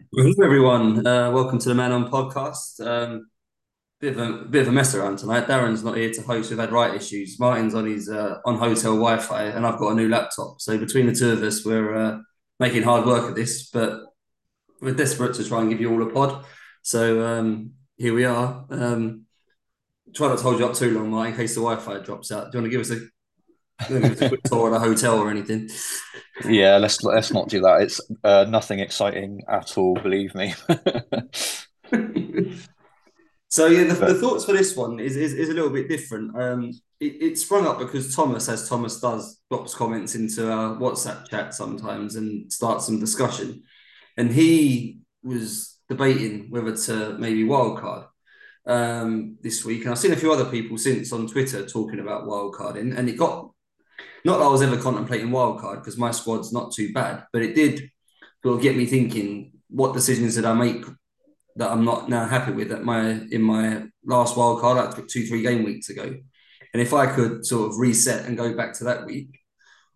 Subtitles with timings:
[0.00, 1.06] Hello, everyone.
[1.06, 2.80] Uh, welcome to the Man On podcast.
[2.84, 3.28] Um,
[4.00, 5.48] bit of a bit of a mess around tonight.
[5.48, 6.50] Darren's not here to host.
[6.50, 7.38] We've had right issues.
[7.38, 10.60] Martin's on his uh, on hotel Wi-Fi, and I've got a new laptop.
[10.60, 12.18] So between the two of us, we're uh,
[12.60, 14.00] making hard work of this, but
[14.80, 16.44] we're desperate to try and give you all a pod.
[16.82, 18.64] So um, here we are.
[18.70, 19.26] Um,
[20.14, 22.50] try not to hold you up too long, Martin, in case the Wi-Fi drops out.
[22.50, 23.04] Do you want to give us a
[23.86, 25.70] Give a quick tour of the hotel or anything.
[26.44, 27.82] Yeah, let's let's not do that.
[27.82, 30.54] It's uh, nothing exciting at all, believe me.
[33.48, 36.36] so yeah, the, the, thoughts for this one is is, is a little bit different.
[36.36, 41.28] Um, it, it, sprung up because Thomas, as Thomas does, drops comments into our WhatsApp
[41.28, 43.62] chat sometimes and starts some discussion,
[44.16, 48.06] and he was debating whether to maybe wildcard
[48.66, 52.24] um, this week, and I've seen a few other people since on Twitter talking about
[52.24, 53.52] wildcarding, and it got
[54.24, 57.54] not that I was ever contemplating wildcard because my squad's not too bad, but it
[57.54, 57.90] did
[58.42, 60.84] sort of get me thinking: what decisions did I make
[61.56, 64.86] that I'm not now happy with at my in my last wildcard?
[64.86, 66.14] I took two, three game weeks ago,
[66.72, 69.38] and if I could sort of reset and go back to that week,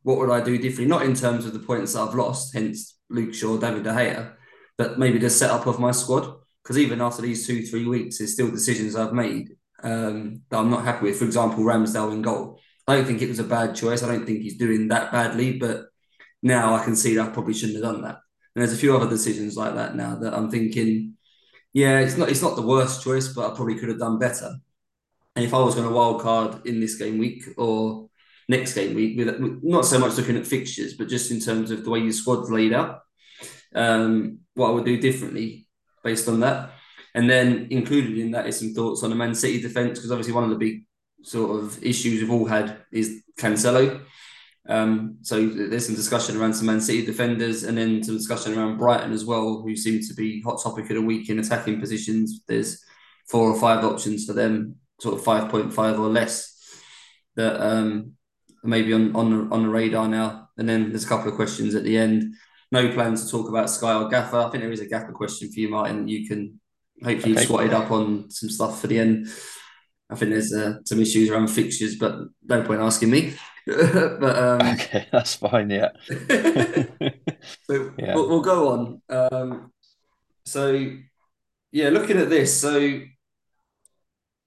[0.03, 0.87] what would I do differently?
[0.87, 4.33] Not in terms of the points I've lost, hence Luke Shaw, David De Gea,
[4.79, 6.35] but maybe the setup of my squad.
[6.63, 9.51] Because even after these two, three weeks, there's still decisions I've made
[9.83, 11.19] um, that I'm not happy with.
[11.19, 12.61] For example, Ramsdale in goal.
[12.87, 14.03] I don't think it was a bad choice.
[14.03, 15.87] I don't think he's doing that badly, but
[16.43, 18.19] now I can see that I probably shouldn't have done that.
[18.55, 21.17] And there's a few other decisions like that now that I'm thinking,
[21.73, 24.51] yeah, it's not it's not the worst choice, but I probably could have done better.
[25.35, 28.11] And if I was going to wild card in this game week or
[28.49, 29.17] next game week,
[29.63, 32.51] not so much looking at fixtures, but just in terms of the way your squad's
[32.51, 33.01] laid out,
[33.75, 35.67] um, what I would do differently
[36.05, 36.73] based on that.
[37.15, 40.35] And then included in that is some thoughts on the Man City defence, because obviously
[40.35, 40.85] one of the big
[41.23, 44.03] sort of issues we've all had is Cancelo.
[44.69, 48.79] Um, so there's some discussion around some Man City defenders, and then some discussion around
[48.79, 52.43] Brighton as well, who seem to be hot topic of the week in attacking positions.
[52.47, 52.83] There's
[53.29, 56.57] four or five options for them, sort of five point five or less,
[57.35, 58.13] that um,
[58.63, 60.51] maybe on on the, on the radar now.
[60.59, 62.35] And then there's a couple of questions at the end.
[62.71, 64.37] No plans to talk about Sky or Gaffer.
[64.37, 66.09] I think there is a Gaffer question for you, Martin.
[66.09, 66.61] You can
[67.03, 67.45] hopefully okay.
[67.47, 69.29] swatted up on some stuff for the end.
[70.13, 73.35] I think there's uh, some issues around fixtures, but no point asking me.
[73.67, 75.71] but um, okay, that's fine.
[75.71, 75.91] Yeah.
[76.09, 78.15] so yeah.
[78.15, 79.03] We'll, we'll, go on.
[79.09, 79.73] Um,
[80.45, 80.97] so
[81.71, 83.01] yeah, looking at this, so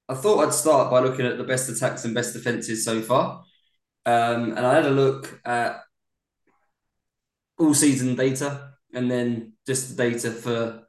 [0.08, 3.44] I thought I'd start by looking at the best attacks and best defenses so far,
[4.06, 5.82] um, and I had a look at
[7.58, 10.84] all season data and then just the data for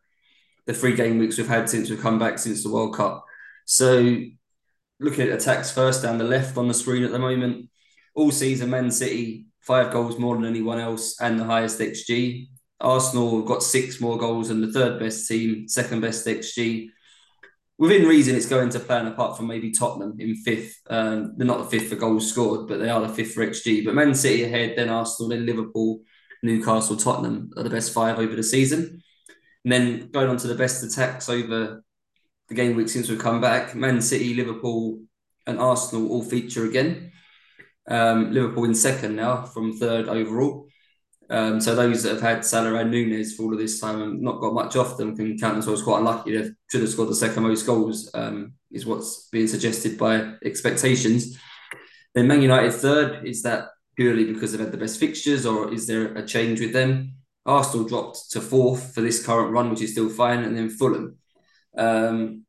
[0.67, 3.25] the three game weeks we've had since we've come back since the World Cup.
[3.65, 4.19] So
[5.01, 7.69] looking at attacks first down the left on the screen at the moment.
[8.15, 12.49] All season, Man City five goals more than anyone else and the highest XG.
[12.81, 16.89] Arsenal got six more goals than the third best team, second best XG.
[17.79, 20.79] Within reason, it's going to plan apart from maybe Tottenham in fifth.
[20.89, 23.85] Um, they're not the fifth for goals scored, but they are the fifth for XG.
[23.85, 26.01] But Man City ahead, then Arsenal, then Liverpool,
[26.43, 29.03] Newcastle, Tottenham are the best five over the season.
[29.65, 31.83] And then going on to the best attacks over
[32.49, 35.01] the game week since we've come back, Man City, Liverpool,
[35.47, 37.13] and Arsenal all feature again.
[37.89, 40.67] Um, Liverpool in second now from third overall.
[41.29, 44.21] Um, so those that have had Salah and Nunez for all of this time and
[44.21, 46.37] not got much off them can count themselves quite unlucky.
[46.37, 51.37] They should have scored the second most goals, um, is what's being suggested by expectations.
[52.15, 53.27] Then Man United third.
[53.27, 56.73] Is that purely because they've had the best fixtures or is there a change with
[56.73, 57.15] them?
[57.45, 60.45] Arsenal dropped to fourth for this current run, which is still fine.
[60.45, 61.17] And then Fulham
[61.77, 62.45] um,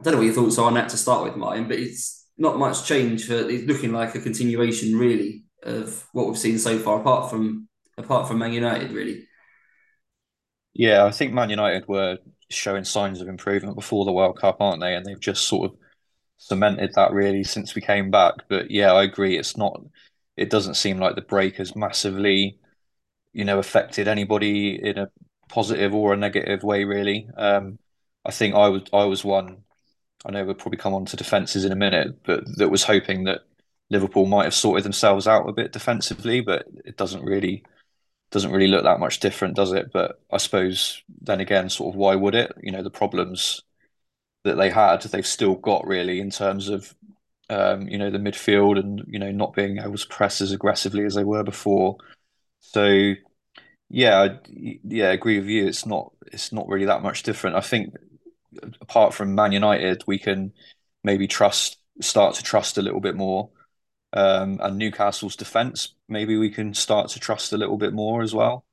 [0.00, 2.26] I don't know what your thoughts are on that to start with, Martin, but it's
[2.36, 3.26] not much change.
[3.26, 7.68] For, it's looking like a continuation, really, of what we've seen so far, apart from
[7.96, 9.26] apart from Man United, really.
[10.74, 12.18] Yeah, I think Man United were
[12.50, 14.94] showing signs of improvement before the World Cup, aren't they?
[14.94, 15.78] And they've just sort of
[16.36, 18.34] cemented that really since we came back.
[18.48, 19.38] But yeah, I agree.
[19.38, 19.80] It's not.
[20.36, 22.58] It doesn't seem like the break has massively,
[23.32, 25.10] you know, affected anybody in a
[25.48, 26.84] positive or a negative way.
[26.84, 27.78] Really, um,
[28.24, 29.64] I think I was I was one.
[30.26, 33.24] I know we'll probably come on to defences in a minute, but that was hoping
[33.24, 33.42] that
[33.90, 37.64] Liverpool might have sorted themselves out a bit defensively, but it doesn't really
[38.30, 39.92] doesn't really look that much different, does it?
[39.92, 42.52] But I suppose then again, sort of why would it?
[42.62, 43.62] You know, the problems
[44.44, 46.94] that they had, they've still got really in terms of
[47.50, 51.04] um, you know the midfield and you know not being able to press as aggressively
[51.04, 51.98] as they were before.
[52.60, 53.14] So
[53.90, 55.66] yeah, I, yeah, I agree with you.
[55.66, 57.56] It's not it's not really that much different.
[57.56, 57.94] I think
[58.80, 60.52] apart from Man United, we can
[61.02, 63.50] maybe trust start to trust a little bit more.
[64.12, 68.34] Um, and Newcastle's defence, maybe we can start to trust a little bit more as
[68.34, 68.64] well.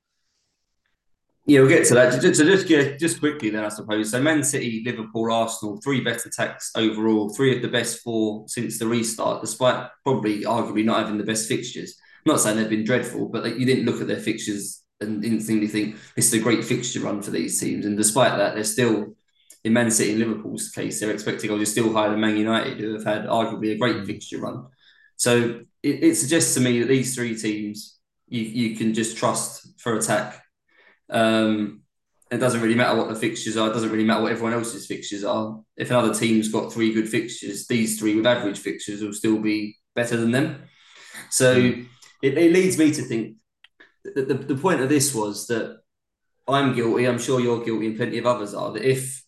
[1.47, 2.13] Yeah, we'll get to that.
[2.13, 4.11] So just yeah, just quickly then, I suppose.
[4.11, 8.77] So Man City, Liverpool, Arsenal, three best attacks overall, three of the best four since
[8.77, 11.95] the restart, despite probably arguably not having the best fixtures.
[12.25, 15.25] I'm not saying they've been dreadful, but like, you didn't look at their fixtures and
[15.25, 17.87] instantly think this is a great fixture run for these teams.
[17.87, 19.15] And despite that, they're still
[19.63, 22.79] in Man City and Liverpool's case, their expected goals are still higher than Man United,
[22.79, 24.05] who have had arguably a great mm.
[24.05, 24.67] fixture run.
[25.17, 29.79] So it, it suggests to me that these three teams you, you can just trust
[29.79, 30.41] for attack
[31.11, 31.81] um,
[32.31, 33.69] it doesn't really matter what the fixtures are.
[33.69, 35.59] It doesn't really matter what everyone else's fixtures are.
[35.75, 39.75] If another team's got three good fixtures, these three with average fixtures will still be
[39.95, 40.63] better than them.
[41.29, 41.85] So mm.
[42.23, 43.35] it, it leads me to think
[44.05, 45.81] that the, the point of this was that
[46.47, 47.05] I'm guilty.
[47.05, 48.71] I'm sure you're guilty, and plenty of others are.
[48.71, 49.20] That if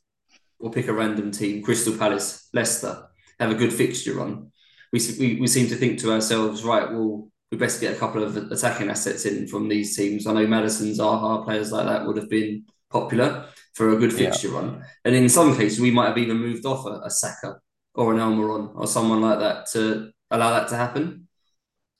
[0.64, 3.06] we'll pick a random team, Crystal Palace, Leicester,
[3.38, 4.50] have a good fixture on,
[4.94, 8.24] we, we, we seem to think to ourselves, right, well, we best get a couple
[8.24, 10.26] of attacking assets in from these teams.
[10.26, 14.48] I know Maddison, Zaha, players like that would have been popular for a good fixture
[14.48, 14.56] yeah.
[14.56, 14.86] run.
[15.04, 17.58] And in some cases, we might have even moved off a, a Saka
[17.94, 21.28] or an Almiron or someone like that to allow that to happen.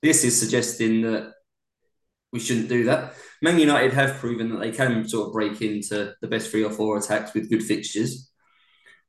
[0.02, 1.34] This is suggesting that
[2.32, 3.14] we shouldn't do that.
[3.42, 6.72] Man United have proven that they can sort of break into the best three or
[6.72, 8.33] four attacks with good fixtures.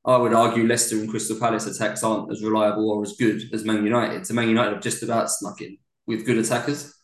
[0.06, 3.65] I would argue Leicester and Crystal Palace attacks aren't as reliable or as good as
[3.65, 4.27] Man United.
[4.27, 6.95] So Man United have just about snuck in with good attackers.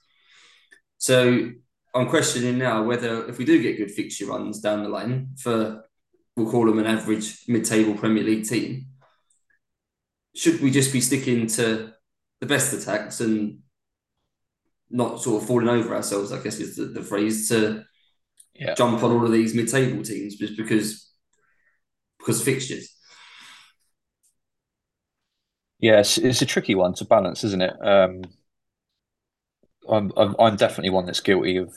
[0.99, 1.51] So
[1.95, 5.85] I'm questioning now whether if we do get good fixture runs down the line for
[6.37, 8.87] we'll call them an average mid-table Premier League team,
[10.35, 11.93] should we just be sticking to
[12.41, 13.61] the best attacks and
[14.91, 16.33] not sort of falling over ourselves?
[16.33, 17.83] I guess is the, the phrase to
[18.55, 18.75] yeah.
[18.75, 21.10] jump on all of these mid-table teams just because
[22.21, 22.95] because fixtures.
[25.81, 27.75] Yes, it's a tricky one to balance, isn't it?
[27.85, 28.23] Um,
[29.89, 31.75] I'm, I'm, I'm definitely one that's guilty of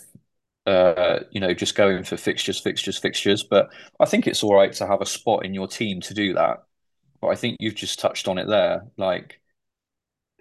[0.68, 3.44] uh, you know, just going for fixtures, fixtures, fixtures.
[3.44, 6.34] But I think it's all right to have a spot in your team to do
[6.36, 6.64] that.
[7.22, 8.84] But I think you've just touched on it there.
[8.98, 9.42] Like,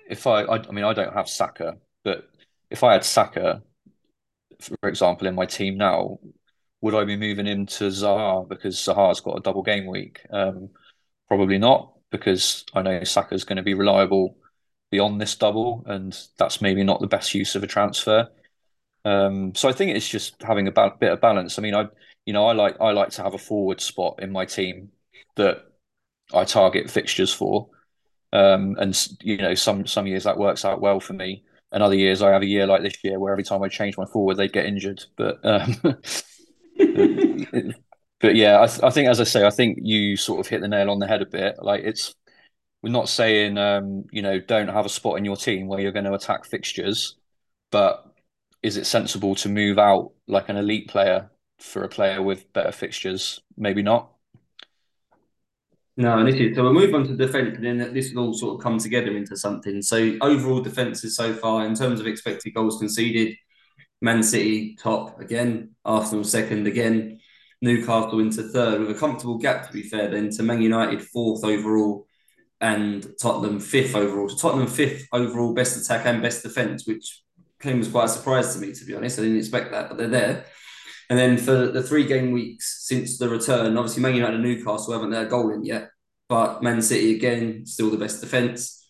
[0.08, 2.28] if I, I, I mean, I don't have Saka, but
[2.70, 3.62] if I had Saka,
[4.60, 6.19] for example, in my team now,
[6.82, 10.20] would I be moving him to Zaha because Zaha's got a double game week?
[10.31, 10.70] Um,
[11.29, 14.37] probably not, because I know Saka's going to be reliable
[14.90, 18.29] beyond this double, and that's maybe not the best use of a transfer.
[19.05, 21.58] Um, so I think it's just having a ba- bit of balance.
[21.58, 21.87] I mean, I
[22.26, 24.90] you know I like I like to have a forward spot in my team
[25.37, 25.64] that
[26.35, 27.69] I target fixtures for,
[28.32, 31.96] um, and you know some some years that works out well for me, and other
[31.96, 34.37] years I have a year like this year where every time I change my forward
[34.37, 35.05] they get injured.
[35.17, 35.76] But um,
[36.78, 40.60] but yeah, I, th- I think as I say, I think you sort of hit
[40.60, 41.56] the nail on the head a bit.
[41.60, 42.14] Like it's
[42.82, 45.92] we're not saying um, you know don't have a spot in your team where you're
[45.92, 47.16] going to attack fixtures,
[47.70, 48.06] but
[48.62, 52.72] is it sensible to move out like an elite player for a player with better
[52.72, 53.40] fixtures?
[53.56, 54.12] Maybe not.
[55.96, 58.34] No, and this is so we'll move on to defence, and then this will all
[58.34, 59.82] sort of come together into something.
[59.82, 63.36] So overall defences so far in terms of expected goals conceded,
[64.02, 67.20] Man City top again, Arsenal second again,
[67.60, 71.44] Newcastle into third with a comfortable gap to be fair then to Man United fourth
[71.44, 72.06] overall
[72.60, 74.28] and Tottenham fifth overall.
[74.28, 77.22] So Tottenham fifth overall, best attack and best defence, which
[77.60, 79.19] came as quite a surprise to me, to be honest.
[79.19, 80.44] I didn't expect that, but they're there.
[81.08, 84.92] And then for the three game weeks since the return, obviously Man United and Newcastle
[84.92, 85.90] haven't had a goal in yet,
[86.28, 88.85] but Man City again still the best defence.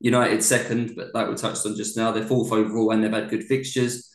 [0.00, 3.30] United second, but like we touched on just now, they're fourth overall and they've had
[3.30, 4.09] good fixtures.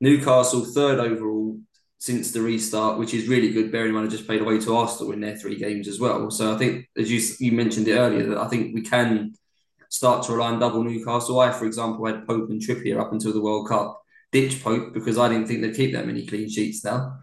[0.00, 1.58] Newcastle third overall,
[1.98, 3.72] since the restart, which is really good.
[3.72, 6.30] Bearing in mind, I just played away to Arsenal in their three games as well.
[6.30, 9.34] So I think, as you you mentioned it earlier, that I think we can
[9.88, 11.40] start to rely on double Newcastle.
[11.40, 14.02] I, for example, had Pope and Trippier up until the World Cup.
[14.32, 17.18] Ditch Pope because I didn't think they'd keep that many clean sheets now.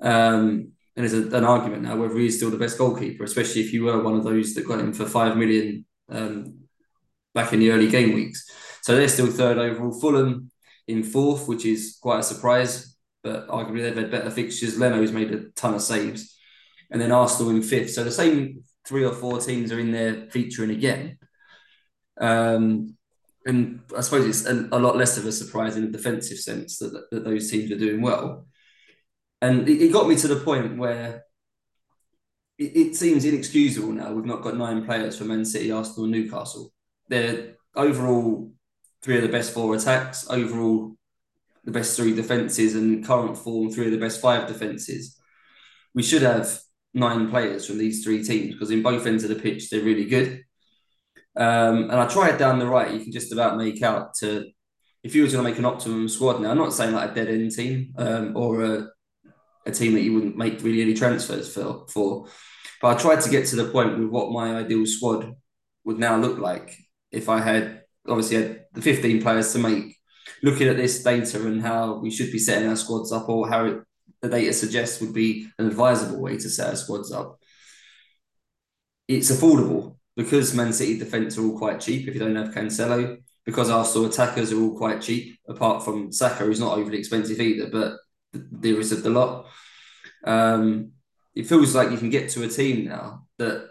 [0.00, 3.72] Um, and there's a, an argument now whether he's still the best goalkeeper, especially if
[3.72, 6.58] you were one of those that got him for five million um,
[7.34, 8.50] back in the early game weeks.
[8.82, 9.98] So they're still third overall.
[9.98, 10.50] Fulham
[10.88, 14.78] in fourth, which is quite a surprise but arguably they've had better fixtures.
[14.78, 16.36] Leno's made a ton of saves,
[16.90, 17.90] and then Arsenal in fifth.
[17.90, 21.18] So the same three or four teams are in there featuring again.
[22.20, 22.96] Um,
[23.44, 26.78] and I suppose it's a, a, lot less of a surprise in a defensive sense
[26.78, 28.46] that, that those teams are doing well.
[29.40, 31.24] And it, it got me to the point where
[32.58, 34.12] it, it, seems inexcusable now.
[34.12, 36.72] We've not got nine players for Man City, Arsenal, Newcastle.
[37.08, 38.52] They're overall
[39.02, 40.96] three of the best four attacks, overall
[41.64, 45.18] the best three defences and current form three of the best five defences.
[45.94, 46.58] We should have
[46.94, 50.06] nine players from these three teams because in both ends of the pitch they're really
[50.06, 50.42] good.
[51.36, 54.46] Um, and I tried down the right, you can just about make out to
[55.04, 56.50] if you were going to make an optimum squad now.
[56.50, 58.88] I'm not saying like a dead end team um, or a
[59.66, 61.86] a team that you wouldn't make really any transfers for.
[61.88, 62.26] for.
[62.80, 65.34] But I tried to get to the point with what my ideal squad
[65.84, 66.76] would now look like
[67.12, 69.96] if I had obviously had the 15 players to make.
[70.42, 73.64] Looking at this data and how we should be setting our squads up, or how
[73.64, 73.82] it,
[74.20, 77.38] the data suggests would be an advisable way to set our squads up,
[79.08, 83.18] it's affordable because Man City defence are all quite cheap if you don't have Cancelo,
[83.46, 87.70] because Arsenal attackers are all quite cheap, apart from Saka, who's not overly expensive either,
[87.70, 87.96] but
[88.32, 89.46] the dearest of the lot.
[90.24, 90.92] Um,
[91.34, 93.68] it feels like you can get to a team now that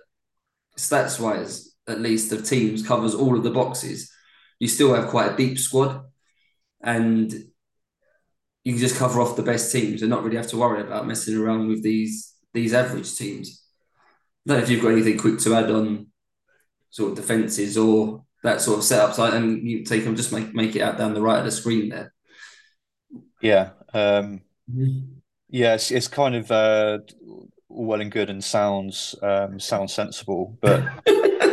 [0.77, 4.11] stats wise, at least, of teams covers all of the boxes.
[4.59, 6.05] You still have quite a deep squad,
[6.81, 7.31] and
[8.63, 11.07] you can just cover off the best teams and not really have to worry about
[11.07, 13.63] messing around with these these average teams.
[14.45, 16.07] I don't know if you've got anything quick to add on
[16.89, 19.17] sort of defences or that sort of setup.
[19.33, 21.89] and you take them, just make make it out down the right of the screen
[21.89, 22.13] there.
[23.41, 25.13] Yeah, um, mm-hmm.
[25.49, 26.99] yeah, it's, it's kind of uh,
[27.69, 30.83] well and good and sounds um, sounds sensible, but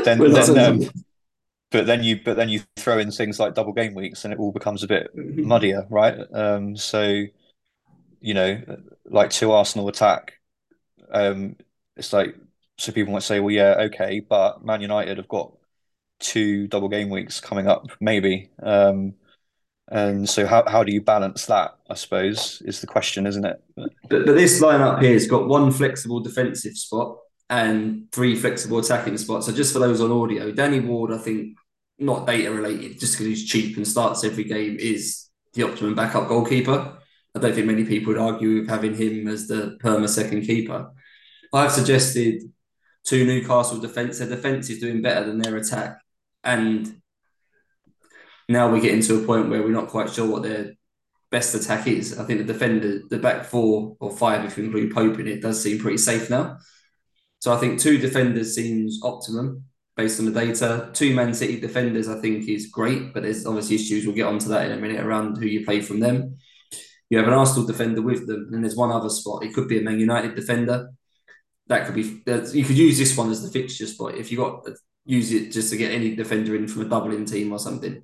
[0.04, 0.90] then, then um,
[1.74, 4.38] but then you but then you throw in things like double game weeks and it
[4.38, 5.44] all becomes a bit mm-hmm.
[5.44, 6.16] muddier, right?
[6.32, 7.24] Um, so
[8.20, 8.62] you know,
[9.04, 10.34] like to Arsenal attack,
[11.10, 11.56] um,
[11.96, 12.36] it's like
[12.78, 15.52] so people might say, well, yeah, okay, but Man United have got
[16.20, 18.50] two double game weeks coming up, maybe.
[18.62, 19.14] Um,
[19.88, 21.76] and so, how, how do you balance that?
[21.90, 23.62] I suppose is the question, isn't it?
[23.76, 27.18] But, but this lineup here has got one flexible defensive spot
[27.50, 29.46] and three flexible attacking spots.
[29.46, 31.58] So, just for those on audio, Danny Ward, I think,
[31.98, 36.28] not data related, just because he's cheap and starts every game, is the optimum backup
[36.28, 36.98] goalkeeper.
[37.34, 40.90] I don't think many people would argue with having him as the perma second keeper.
[41.52, 42.42] I've suggested
[43.06, 44.18] to Newcastle defence.
[44.18, 45.98] Their defence is doing better than their attack.
[46.42, 47.00] And
[48.48, 50.72] now we're getting to a point where we're not quite sure what their
[51.30, 52.18] best attack is.
[52.18, 55.42] I think the defender, the back four or five, if you include Pope in it,
[55.42, 56.58] does seem pretty safe now.
[57.40, 59.64] So I think two defenders seems optimum
[59.96, 60.90] based on the data.
[60.92, 64.06] Two Man City defenders, I think, is great, but there's obviously issues.
[64.06, 66.36] We'll get onto that in a minute around who you play from them.
[67.10, 69.44] You have an Arsenal defender with them, and there's one other spot.
[69.44, 70.90] It could be a Man United defender
[71.66, 72.22] that could be
[72.52, 74.66] you could use this one as the fixture spot if you got
[75.06, 78.02] use it just to get any defender in from a doubling team or something.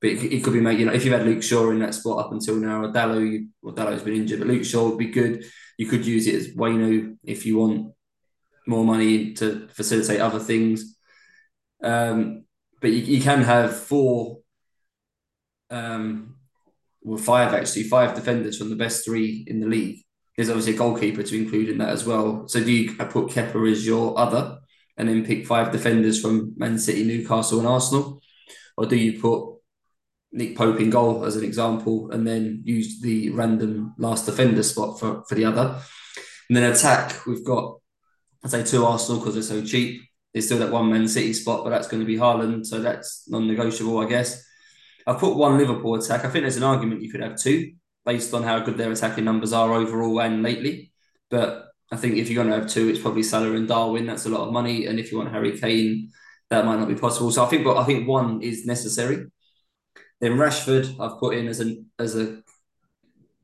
[0.00, 2.26] But it, could be made, you know, if you've had Luke Shaw in that spot
[2.26, 5.46] up until now, or Dalot, well, Dalot's been injured, but Luke Shaw would be good.
[5.78, 7.94] You could use it as Waino if you want
[8.66, 10.93] more money to facilitate other things.
[11.84, 12.44] Um,
[12.80, 14.38] but you, you can have four,
[15.70, 16.36] um,
[17.02, 20.04] well, five actually, five defenders from the best three in the league
[20.36, 22.48] there's obviously a goalkeeper to include in that as well.
[22.48, 24.58] So do you put Kepa as your other
[24.96, 28.20] and then pick five defenders from Man City, Newcastle, and Arsenal?
[28.76, 29.58] Or do you put
[30.32, 34.98] Nick Pope in goal as an example and then use the random last defender spot
[34.98, 35.80] for, for the other?
[36.48, 37.78] And then attack, we've got,
[38.44, 40.02] I'd say two Arsenal because they're so cheap.
[40.34, 43.28] There's still that one Man City spot, but that's going to be Haaland, so that's
[43.30, 44.44] non negotiable, I guess.
[45.06, 46.24] I've put one Liverpool attack.
[46.24, 47.74] I think there's an argument you could have two
[48.04, 50.92] based on how good their attacking numbers are overall and lately.
[51.30, 54.06] But I think if you're going to have two, it's probably Salah and Darwin.
[54.06, 56.10] That's a lot of money, and if you want Harry Kane,
[56.50, 57.30] that might not be possible.
[57.30, 59.26] So I think, but I think one is necessary.
[60.20, 62.42] Then Rashford, I've put in as an as a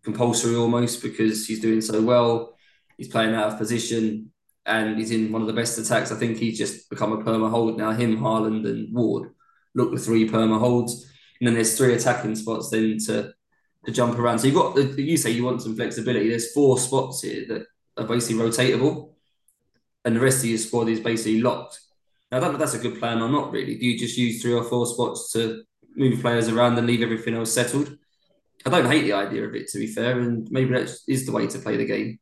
[0.02, 2.56] compulsory almost because he's doing so well.
[2.96, 4.32] He's playing out of position
[4.70, 6.12] and he's in one of the best attacks.
[6.12, 7.90] I think he's just become a perma hold now.
[7.90, 9.30] Him, Haaland, and Ward
[9.74, 11.06] look the three perma holds.
[11.40, 13.32] And then there's three attacking spots then to
[13.86, 14.38] to jump around.
[14.38, 16.28] So you've got uh, you say you want some flexibility.
[16.28, 19.14] There's four spots here that are basically rotatable,
[20.04, 21.80] and the rest of your squad is basically locked.
[22.30, 23.52] Now, I don't know if that's a good plan or not.
[23.52, 25.64] Really, do you just use three or four spots to
[25.96, 27.96] move players around and leave everything else settled?
[28.64, 31.32] I don't hate the idea of it, to be fair, and maybe that is the
[31.32, 32.18] way to play the game.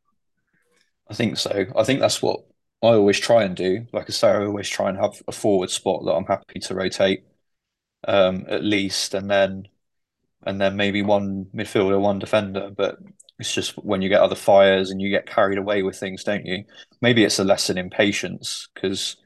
[1.09, 1.67] I think so.
[1.77, 2.41] I think that's what
[2.83, 3.87] I always try and do.
[3.93, 6.75] Like I say, I always try and have a forward spot that I'm happy to
[6.75, 7.25] rotate
[8.07, 9.69] um, at least, and then
[10.45, 12.71] and then maybe one midfielder, one defender.
[12.77, 12.99] But
[13.39, 16.47] it's just when you get other fires and you get carried away with things, don't
[16.47, 16.65] you?
[17.03, 19.17] Maybe it's a lesson in patience because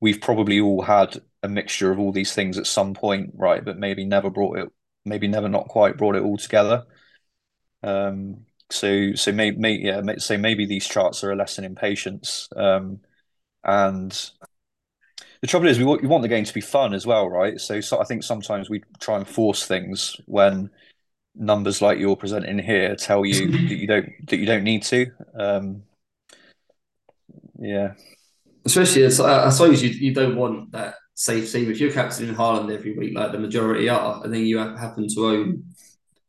[0.00, 3.64] we've probably all had a mixture of all these things at some point, right?
[3.64, 4.70] But maybe never brought it,
[5.04, 6.84] maybe never not quite brought it all together.
[7.82, 11.74] Um, so so maybe, may, yeah, may, so maybe these charts are a lesson in
[11.74, 12.48] patience.
[12.56, 13.00] Um,
[13.62, 14.30] and
[15.40, 17.60] the trouble is we want, we want the game to be fun as well, right?
[17.60, 20.70] So, so I think sometimes we try and force things when
[21.34, 25.10] numbers like you're presenting here tell you that you don't that you don't need to.
[25.38, 25.82] Um,
[27.58, 27.94] yeah,
[28.64, 32.72] especially as I suppose you you don't want that safe team if you're captaining Haaland
[32.72, 35.64] every week like the majority are, and then you happen to own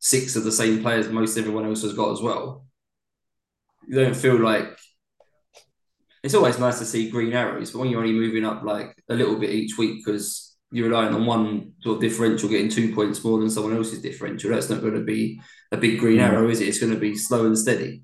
[0.05, 2.63] six of the same players most everyone else has got as well.
[3.87, 4.77] you don't feel like
[6.23, 9.15] it's always nice to see green arrows, but when you're only moving up like a
[9.15, 13.23] little bit each week because you're relying on one sort of differential getting two points
[13.23, 16.23] more than someone else's differential, that's not going to be a big green mm.
[16.23, 16.67] arrow, is it?
[16.67, 18.03] It's going to be slow and steady.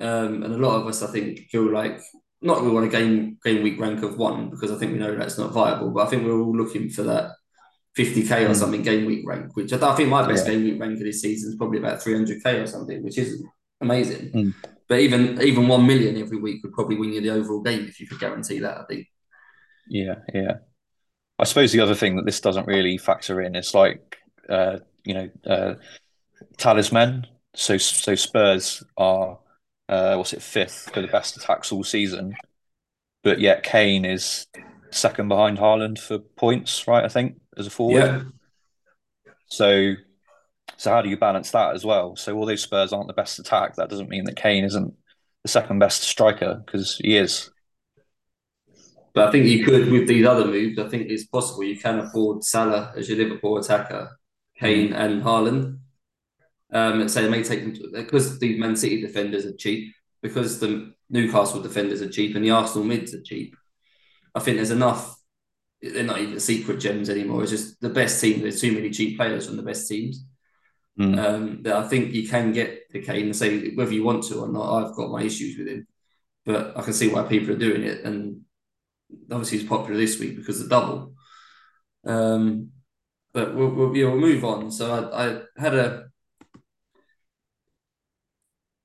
[0.00, 2.00] Um, and a lot of us, I think, feel like
[2.40, 5.14] not we want a game game week rank of one because I think we know
[5.14, 7.32] that's not viable, but I think we're all looking for that
[7.98, 8.56] 50k or mm.
[8.56, 10.52] something game week rank, which I, I think my best yeah.
[10.52, 13.42] game week rank of this season is probably about 300k or something, which is
[13.80, 14.30] amazing.
[14.30, 14.54] Mm.
[14.88, 18.00] But even even one million every week would probably win you the overall game if
[18.00, 18.78] you could guarantee that.
[18.78, 19.08] I think.
[19.88, 20.58] Yeah, yeah.
[21.38, 25.14] I suppose the other thing that this doesn't really factor in is like uh, you
[25.14, 25.74] know uh,
[26.56, 27.26] talisman.
[27.54, 29.38] So so Spurs are
[29.88, 32.34] uh, what's it fifth for the best attacks all season,
[33.22, 34.46] but yet Kane is
[34.90, 37.04] second behind Haaland for points, right?
[37.04, 37.98] I think as a forward.
[37.98, 38.22] Yeah.
[39.46, 39.94] So
[40.76, 42.16] so how do you balance that as well?
[42.16, 44.94] So although Spurs aren't the best attack, that doesn't mean that Kane isn't
[45.42, 47.50] the second best striker because he is.
[49.14, 50.78] But I think you could with these other moves.
[50.78, 54.18] I think it's possible you can afford Salah as your Liverpool attacker,
[54.58, 55.78] Kane and Haaland.
[56.70, 59.94] Um, and say they may take them to, because the Man City defenders are cheap,
[60.20, 63.56] because the Newcastle defenders are cheap, and the Arsenal mids are cheap.
[64.34, 65.16] I think there's enough.
[65.80, 67.42] They're not even secret gems anymore.
[67.42, 68.40] It's just the best team.
[68.40, 70.24] There's too many cheap players from the best teams.
[70.98, 71.18] Mm.
[71.18, 74.40] Um, that I think you can get to Kane and say whether you want to
[74.40, 74.84] or not.
[74.84, 75.86] I've got my issues with him,
[76.44, 78.40] but I can see why people are doing it, and
[79.30, 81.14] obviously he's popular this week because of the double.
[82.04, 82.70] Um,
[83.32, 84.70] but we'll, we'll, yeah, we'll move on.
[84.72, 86.07] So I, I had a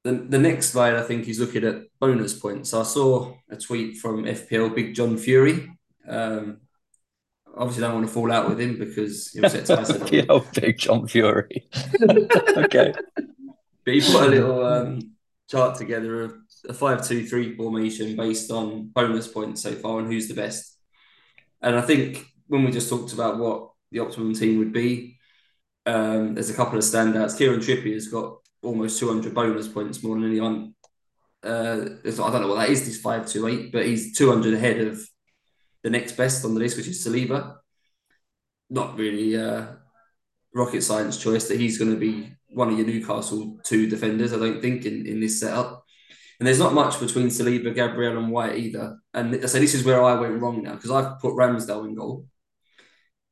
[0.04, 2.74] the, the next slide, I think, is looking at bonus points.
[2.74, 5.72] I saw a tweet from FPL Big John Fury.
[6.08, 6.60] Um,
[7.56, 10.08] obviously don't want to fall out with him because he was at Tyson.
[10.12, 11.70] yeah, big John Fury.
[12.58, 12.94] okay.
[13.86, 15.16] But he put a little um,
[15.50, 16.36] chart together of
[16.68, 20.78] a five-two-three formation based on bonus points so far and who's the best.
[21.62, 25.18] And I think when we just talked about what the optimum team would be,
[25.86, 27.38] um, there's a couple of standouts.
[27.38, 30.76] Kieran Trippier's got almost 200 bonus points more than anyone.
[31.44, 35.00] Uh, I don't know what that is, this 528, but he's 200 ahead of
[35.84, 37.58] the next best on the list, which is Saliba.
[38.70, 39.68] Not really uh,
[40.54, 44.38] rocket science choice that he's going to be one of your Newcastle two defenders, I
[44.38, 45.84] don't think, in, in this setup.
[46.40, 48.98] And there's not much between Saliba, Gabriel, and White either.
[49.14, 52.26] And so this is where I went wrong now because I've put Ramsdale in goal.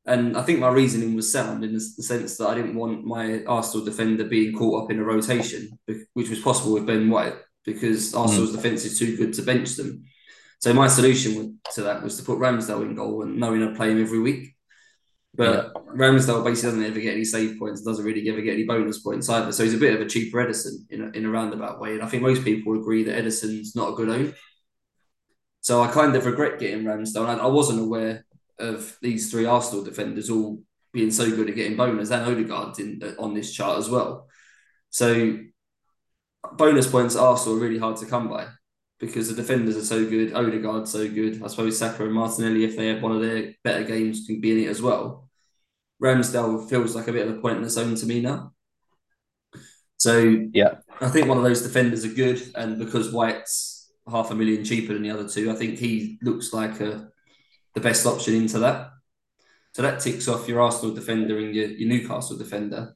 [0.05, 3.43] And I think my reasoning was sound in the sense that I didn't want my
[3.45, 5.77] Arsenal defender being caught up in a rotation,
[6.13, 7.35] which was possible with Ben White
[7.65, 8.55] because Arsenal's mm.
[8.55, 10.05] defence is too good to bench them.
[10.59, 13.91] So my solution to that was to put Ramsdale in goal and knowing I'd play
[13.91, 14.55] him every week.
[15.33, 15.81] But yeah.
[15.95, 19.29] Ramsdale basically doesn't ever get any save points, doesn't really ever get any bonus points
[19.29, 19.51] either.
[19.51, 21.93] So he's a bit of a cheaper Ederson in a, in a roundabout way.
[21.93, 24.33] And I think most people agree that Ederson's not a good own.
[25.61, 27.27] So I kind of regret getting Ramsdale.
[27.27, 28.25] I, I wasn't aware
[28.61, 30.61] of these three Arsenal defenders all
[30.93, 34.27] being so good at getting bonus and Odegaard in, uh, on this chart as well.
[34.89, 35.37] So
[36.53, 38.47] bonus points at Arsenal are really hard to come by
[38.99, 41.41] because the defenders are so good, Odegaard so good.
[41.43, 44.51] I suppose Saka and Martinelli, if they have one of their better games, can be
[44.51, 45.29] in it as well.
[46.01, 48.53] Ramsdale feels like a bit of a pointless own to me now.
[49.97, 54.35] So yeah, I think one of those defenders are good, and because White's half a
[54.35, 57.10] million cheaper than the other two, I think he looks like a
[57.73, 58.89] the best option into that.
[59.73, 62.95] So that ticks off your Arsenal defender and your, your Newcastle defender.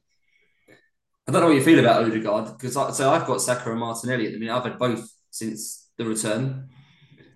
[1.28, 3.80] I don't know what you feel about Odegaard because I, so I've got Saka and
[3.80, 4.54] Martinelli at the minute.
[4.54, 6.68] I've had both since the return.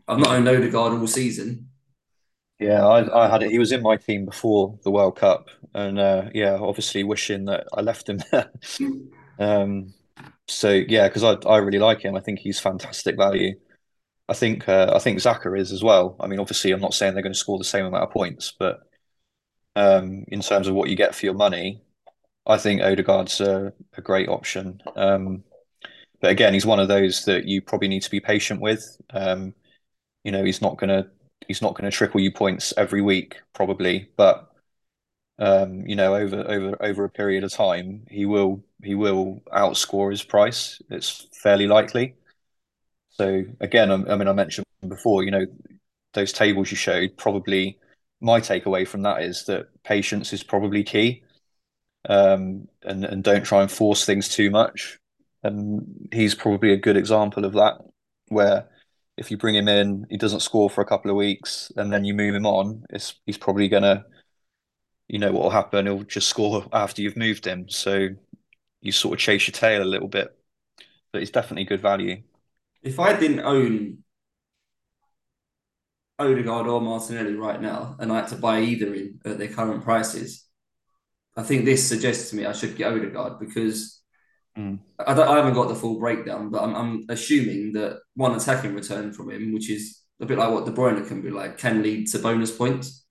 [0.07, 1.69] I've not owned Odegaard all season.
[2.61, 3.51] Yeah, I, I had it.
[3.51, 7.67] He was in my team before the World Cup, and uh, yeah, obviously wishing that
[7.73, 8.51] I left him there.
[9.39, 9.95] um,
[10.47, 12.17] so yeah, because I I really like him.
[12.17, 13.55] I think he's fantastic value.
[14.31, 16.17] I think uh, I think Xhaka is as well.
[16.21, 18.53] I mean, obviously, I'm not saying they're going to score the same amount of points,
[18.59, 18.81] but
[19.77, 21.83] um, in terms of what you get for your money,
[22.47, 24.83] I think Odegaard's a, a great option.
[24.97, 25.45] Um,
[26.21, 29.01] but again, he's one of those that you probably need to be patient with.
[29.11, 29.55] Um,
[30.25, 31.09] you know, he's not gonna
[31.49, 34.51] he's not gonna trickle you points every week, probably, but
[35.39, 40.11] um, you know, over over over a period of time, he will he will outscore
[40.11, 40.83] his price.
[40.91, 42.17] It's fairly likely.
[43.21, 45.47] So again, I, mean, I mentioned before, you know,
[46.15, 47.19] those tables you showed.
[47.19, 47.79] Probably,
[48.21, 51.23] my takeaway from that is that patience is probably key,
[52.09, 54.99] um, and and don't try and force things too much
[55.43, 57.79] and he's probably a good example of that.
[58.29, 58.69] Where
[59.17, 62.05] if you bring him in, he doesn't score for a couple of weeks, and then
[62.05, 62.85] you move him on,
[63.27, 64.05] he's probably gonna,
[65.09, 65.87] you know, what will happen?
[65.87, 67.69] He'll just score after you've moved him.
[67.69, 68.09] So
[68.81, 70.37] you sort of chase your tail a little bit,
[71.13, 72.23] but it's definitely good value.
[72.83, 73.99] If I didn't own
[76.19, 79.83] Odegaard or Martinelli right now, and I had to buy either in at their current
[79.83, 80.45] prices,
[81.37, 84.03] I think this suggests to me I should get Odegaard because
[84.57, 84.79] mm.
[84.99, 89.13] I, I, haven't got the full breakdown, but I'm, I'm, assuming that one attacking return
[89.13, 92.09] from him, which is a bit like what De Bruyne can be like, can lead
[92.09, 93.07] to bonus points.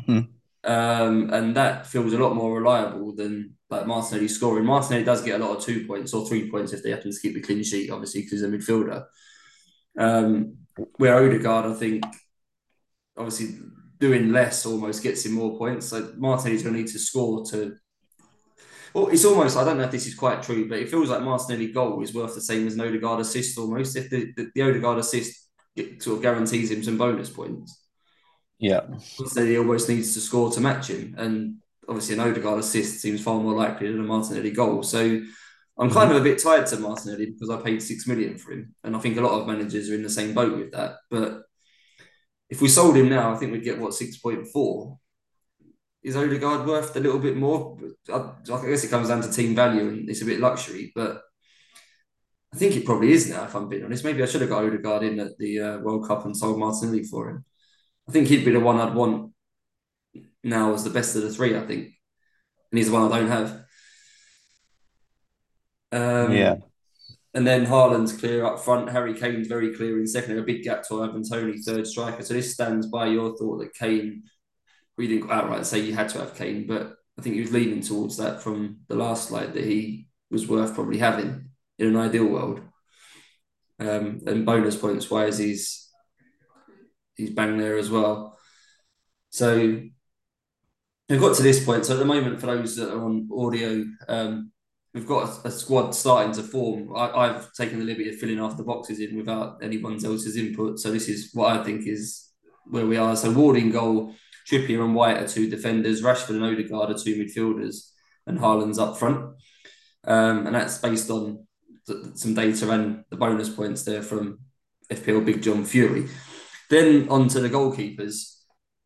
[0.00, 0.32] Mm-hmm.
[0.64, 4.64] Um, and that feels a lot more reliable than like Martinelli scoring.
[4.64, 7.20] Martinelli does get a lot of two points or three points if they happen to
[7.20, 9.04] keep the clean sheet, obviously, because he's a midfielder.
[9.98, 10.56] Um,
[10.96, 12.04] where Odegaard, I think,
[13.16, 13.58] obviously
[13.98, 15.88] doing less almost gets him more points.
[15.88, 17.76] So Martinelli's going to need to score to.
[18.94, 21.22] Well, it's almost, I don't know if this is quite true, but it feels like
[21.22, 23.96] Martinelli goal is worth the same as an Odegaard assist almost.
[23.96, 25.48] If the, the, the Odegaard assist
[25.98, 27.84] sort of guarantees him some bonus points.
[28.58, 28.80] Yeah.
[29.34, 31.14] He almost needs to score to match him.
[31.16, 31.56] And
[31.88, 34.82] obviously an Odegaard assist seems far more likely than a Martinelli goal.
[34.82, 35.20] So
[35.78, 38.74] I'm kind of a bit tired to Martinelli because I paid six million for him.
[38.82, 40.96] And I think a lot of managers are in the same boat with that.
[41.08, 41.42] But
[42.50, 44.98] if we sold him now, I think we'd get what six point four.
[46.02, 47.76] Is Odegaard worth a little bit more?
[48.12, 51.20] I, guess it comes down to team value and it's a bit luxury, but
[52.54, 53.44] I think it probably is now.
[53.44, 56.06] If I'm being honest, maybe I should have got Odegaard in at the uh, World
[56.06, 57.44] Cup and sold Martinelli for him.
[58.08, 59.32] I think he'd be the one I'd want
[60.42, 61.56] now as the best of the three.
[61.56, 61.84] I think,
[62.70, 63.64] and he's the one I don't have.
[65.92, 66.56] Um, yeah.
[67.34, 68.90] And then Haaland's clear up front.
[68.90, 70.38] Harry Kane's very clear in second.
[70.38, 72.22] A big gap to Ivan Toney, third striker.
[72.22, 74.24] So this stands by your thought that Kane,
[74.96, 77.82] we didn't outright say you had to have Kane, but I think he was leaning
[77.82, 82.26] towards that from the last slide that he was worth probably having in an ideal
[82.26, 82.60] world.
[83.78, 85.87] Um, and bonus points wise, he's
[87.18, 88.38] he's bang there as well.
[89.28, 89.82] So
[91.08, 91.84] we've got to this point.
[91.84, 94.52] So at the moment, for those that are on audio, um,
[94.94, 96.94] we've got a, a, squad starting to form.
[96.96, 100.78] I, have taken the liberty of filling half the boxes in without anyone else's input.
[100.78, 102.30] So this is what I think is
[102.64, 103.16] where we are.
[103.16, 104.14] So Warding goal,
[104.48, 107.90] Trippier and White are two defenders, Rashford and Odegaard are two midfielders,
[108.26, 109.34] and Haaland's up front.
[110.04, 111.46] Um, and that's based on
[111.86, 114.40] th- some data and the bonus points there from
[114.90, 116.08] FPL Big John Fury.
[116.68, 118.36] Then on to the goalkeepers.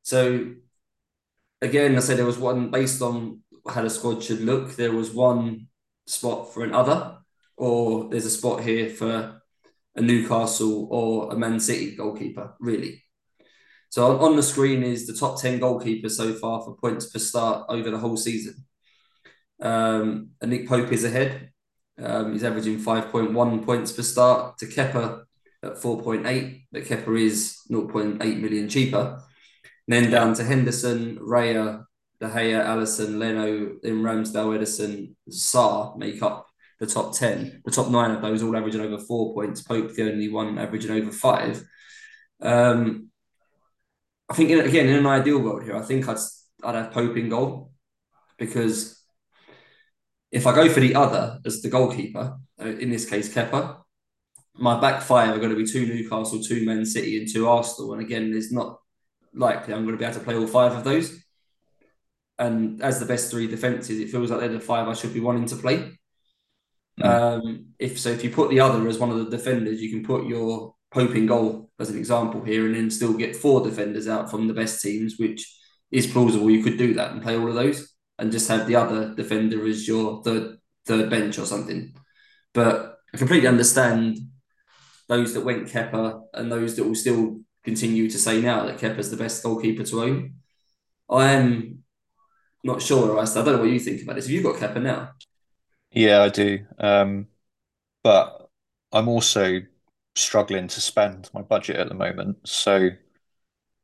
[0.03, 0.55] So
[1.61, 4.77] again, I said there was one based on how the squad should look.
[4.77, 5.69] There was one
[6.07, 7.19] spot for another,
[7.57, 9.41] or there's a spot here for
[9.95, 13.03] a Newcastle or a Man City goalkeeper, really.
[13.91, 17.67] So on the screen is the top 10 goalkeepers so far for points per start
[17.69, 18.65] over the whole season.
[19.61, 21.51] Um, and Nick Pope is ahead.
[21.99, 25.25] Um, he's averaging 5.1 points per start to Kepa
[25.63, 29.23] at 4.8, but Kepa is 0.8 million cheaper.
[29.89, 31.85] Then down to Henderson, Raya,
[32.21, 36.47] De Gea, Alisson, Leno, in Ramsdale, Ederson, Sarr make up
[36.79, 37.63] the top 10.
[37.65, 39.63] The top nine of those all averaging over four points.
[39.63, 41.63] Pope, the only one averaging over five.
[42.41, 43.11] Um,
[44.29, 46.19] I think, in, again, in an ideal world here, I think I'd,
[46.63, 47.73] I'd have Pope in goal
[48.39, 49.01] because
[50.31, 53.82] if I go for the other as the goalkeeper, uh, in this case, Kepa,
[54.55, 57.95] my back five are going to be two Newcastle, two Man City, and two Arsenal.
[57.95, 58.81] And again, it's not
[59.35, 61.19] likely I'm going to be able to play all five of those.
[62.39, 65.21] And as the best three defences, it feels like they're the five I should be
[65.21, 65.93] wanting to play.
[67.01, 67.05] Mm.
[67.05, 70.05] Um, if so, if you put the other as one of the defenders, you can
[70.05, 74.09] put your Pope in goal as an example here, and then still get four defenders
[74.09, 75.51] out from the best teams, which
[75.91, 76.51] is plausible.
[76.51, 79.67] You could do that and play all of those, and just have the other defender
[79.67, 81.95] as your third third bench or something.
[82.53, 84.19] But I completely understand
[85.13, 89.11] those that went Kepa and those that will still continue to say now that Kepa's
[89.11, 90.35] the best goalkeeper to own.
[91.11, 91.85] I am
[92.65, 93.19] not sure.
[93.21, 94.25] I don't know what you think about this.
[94.25, 95.11] Have you got Kepa now?
[95.91, 96.65] Yeah, I do.
[96.79, 97.27] Um,
[98.03, 98.49] but
[98.91, 99.61] I'm also
[100.15, 102.49] struggling to spend my budget at the moment.
[102.49, 102.89] So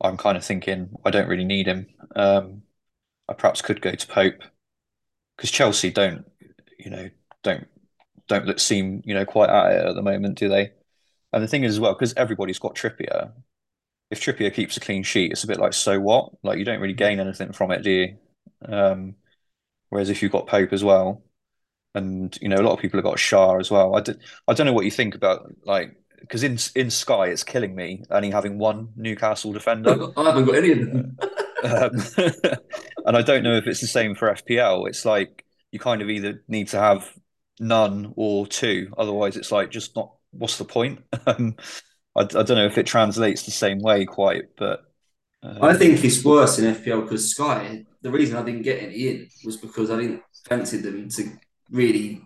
[0.01, 1.89] I'm kind of thinking I don't really need him.
[2.17, 2.63] Um,
[3.29, 4.43] I perhaps could go to Pope
[5.37, 6.25] because Chelsea don't,
[6.79, 7.11] you know,
[7.43, 7.69] don't
[8.29, 10.73] don't seem you know quite at it at the moment, do they?
[11.33, 13.33] And the thing is as well, because everybody's got Trippier.
[14.11, 16.33] If Trippier keeps a clean sheet, it's a bit like so what?
[16.43, 18.17] Like you don't really gain anything from it, do you?
[18.67, 19.15] Um,
[19.91, 21.23] whereas if you've got Pope as well,
[21.95, 23.97] and you know a lot of people have got Schär as well.
[23.97, 27.45] I, did, I don't know what you think about like because in in Sky it's
[27.45, 30.09] killing me only having one Newcastle defender.
[30.17, 31.19] I haven't got any of them.
[31.65, 31.91] um,
[33.07, 34.89] and I don't know if it's the same for FPL.
[34.89, 37.13] It's like you kind of either need to have
[37.61, 41.01] none or two, otherwise it's like just not what's the point?
[41.27, 41.57] Um,
[42.17, 44.83] I, I don't know if it translates the same way quite, but
[45.43, 47.85] uh, I think it's worse in FPL because Sky.
[48.03, 51.33] The reason I didn't get any in was because I didn't fancy them to
[51.71, 52.23] really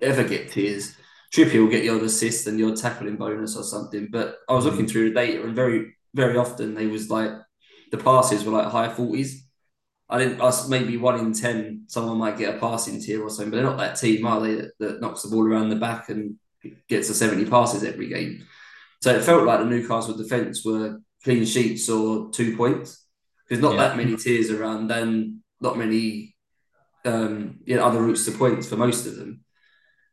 [0.00, 0.94] ever get tiers.
[1.32, 4.08] Trippier will get your assist and your tackling bonus or something.
[4.10, 7.30] But I was looking through the data, and very very often they was like
[7.90, 9.46] the passes were like high forties.
[10.08, 10.40] I didn't.
[10.40, 13.66] Us maybe one in ten, someone might get a passing tier or something, but they're
[13.66, 14.54] not that team, are they?
[14.56, 16.36] That, that knocks the ball around the back and
[16.88, 18.46] gets to seventy passes every game.
[19.02, 23.06] So it felt like the Newcastle defence were clean sheets or two points.
[23.48, 23.88] There's not yeah.
[23.88, 26.36] that many tiers around, and not many
[27.06, 29.44] um, you know, other routes to points for most of them.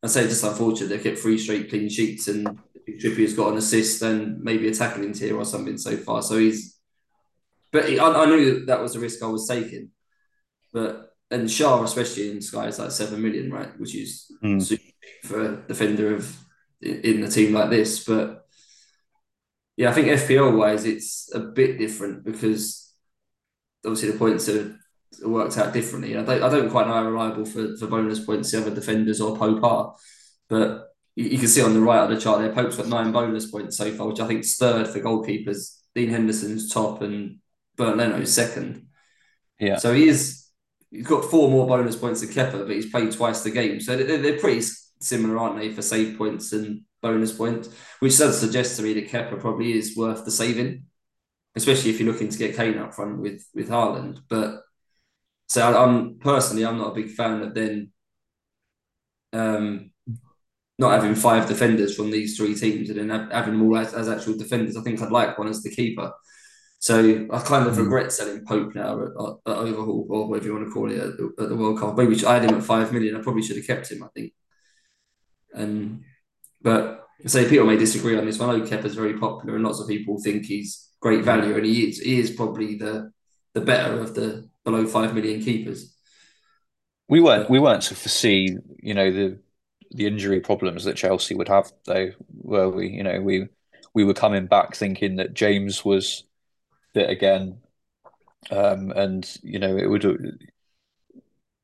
[0.03, 2.59] I say just unfortunate they kept three straight clean sheets and
[2.99, 6.21] Trippier's got an assist and maybe a tackling tier or something so far.
[6.21, 6.77] So he's,
[7.71, 9.89] but he, I, I, knew that, that was the risk I was taking.
[10.73, 13.79] But and Schär, especially in Sky, is like seven million, right?
[13.79, 14.79] Which is mm.
[15.23, 16.37] for a defender of
[16.81, 18.03] in a team like this.
[18.03, 18.45] But
[19.77, 22.93] yeah, I think FPL wise, it's a bit different because
[23.85, 24.77] obviously the points are
[25.23, 26.17] worked out differently.
[26.17, 29.21] I don't, I don't quite know how reliable for, for bonus points the other defenders
[29.21, 29.95] or Pope are,
[30.49, 33.11] but you, you, can see on the right of the chart there, Pope's got nine
[33.11, 35.79] bonus points so far, which I think is third for goalkeepers.
[35.95, 37.39] Dean Henderson's top and
[37.75, 38.87] Bernd Leno's second.
[39.59, 39.77] Yeah.
[39.77, 40.42] So he is,
[40.93, 43.79] he's got four more bonus points than Kepa, but he's played twice the game.
[43.79, 44.65] So they're, pretty
[44.99, 49.09] similar, aren't they, for save points and bonus points, which does suggest to me that
[49.09, 50.85] Kepa probably is worth the saving,
[51.55, 54.19] especially if you're looking to get Kane up front with, with Haaland.
[54.29, 54.61] But
[55.47, 57.91] so I, am personally, I'm not a big fan of then
[59.33, 59.91] um,
[60.77, 64.09] not having five defenders from these three teams and then having them all as, as,
[64.09, 64.77] actual defenders.
[64.77, 66.13] I think I'd like one as the keeper.
[66.83, 66.99] So
[67.31, 67.77] I kind of mm.
[67.77, 69.11] regret selling Pope now at,
[69.49, 71.95] at, Overhaul or whatever you want to call it at the, at the World Cup.
[71.95, 73.15] Maybe I had him at five million.
[73.15, 74.03] I probably should have kept him.
[74.03, 74.33] I think.
[75.53, 76.03] And
[76.61, 78.49] but say people may disagree on this one.
[78.49, 81.87] I know Kepa's very popular and lots of people think he's great value, and he
[81.87, 81.99] is.
[81.99, 83.13] He is probably the
[83.53, 85.95] the better of the below five million keepers.
[87.07, 89.39] We weren't we weren't to foresee, you know, the
[89.91, 92.89] the injury problems that Chelsea would have, though, were we?
[92.89, 93.47] You know, we
[93.93, 96.25] we were coming back thinking that James was
[96.93, 97.59] fit again,
[98.51, 100.03] um, and you know it would.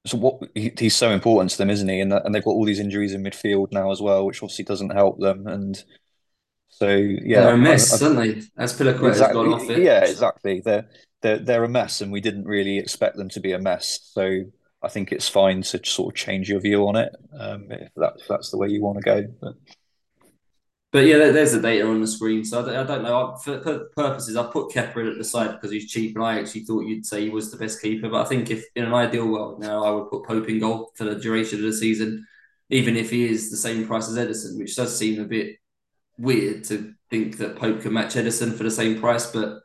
[0.06, 2.00] So what he, he's so important to them, isn't he?
[2.00, 4.92] And and they've got all these injuries in midfield now as well, which obviously doesn't
[4.92, 5.48] help them.
[5.48, 5.84] And
[6.70, 8.42] so yeah, they're a mess, I, I, aren't they?
[8.58, 9.80] As exactly, gone off it.
[9.80, 10.62] Yeah, exactly.
[10.62, 10.90] They're
[11.22, 14.00] they're they're a mess, and we didn't really expect them to be a mess.
[14.14, 14.44] So
[14.82, 18.14] I think it's fine to sort of change your view on it um, if, that,
[18.20, 19.28] if that's the way you want to go.
[19.42, 19.56] But,
[20.92, 22.44] but yeah, there's the data on the screen.
[22.44, 23.36] So I, I don't know.
[23.44, 26.86] For, purposes, I put Kepa at the side because he's cheap, and I actually thought
[26.86, 28.10] you'd say he was the best keeper.
[28.10, 30.92] But I think if in an ideal world now, I would put Pope in goal
[30.96, 32.26] for the duration of the season,
[32.70, 35.58] even if he is the same price as Ederson, which does seem a bit
[36.18, 39.32] weird to think that Pope can match Ederson for the same price.
[39.32, 39.60] But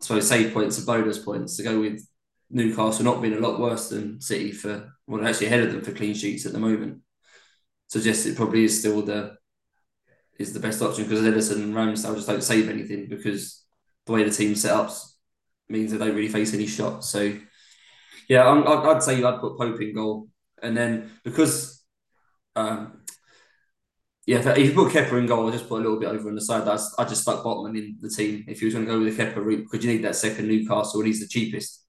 [0.00, 2.06] so save points and bonus points to go with
[2.48, 5.92] Newcastle not being a lot worse than City for well actually ahead of them for
[5.92, 7.02] clean sheets at the moment.
[7.88, 9.36] Suggests it probably is still the
[10.38, 13.64] is the best option because Ederson and Ramsdale just don't save anything because
[14.04, 14.90] the way the team set up
[15.68, 17.08] means they don't really face any shots.
[17.10, 17.36] So
[18.28, 20.28] yeah, i would say I'd put Pope in goal,
[20.62, 21.84] and then because
[22.56, 23.02] um,
[24.26, 26.34] yeah, if, you put Kepa in goal, I just put a little bit over on
[26.34, 26.66] the side.
[26.66, 29.16] I, I just stuck Botman in the team if you was going to go with
[29.16, 31.84] the Kepa route because you need that second Newcastle and he's the cheapest.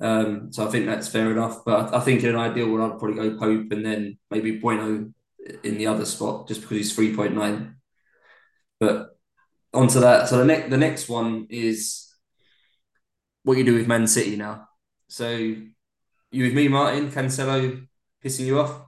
[0.00, 1.58] Um, so I think that's fair enough.
[1.66, 5.12] But I think in an ideal world, I'd probably go Pope and then maybe Bueno
[5.62, 7.74] in the other spot just because he's 3.9.
[8.78, 9.16] But
[9.72, 10.28] onto that.
[10.28, 12.12] So the next the next one is
[13.42, 14.68] what you do with Man City now.
[15.08, 17.86] So you with me, Martin, Cancelo
[18.24, 18.82] pissing you off?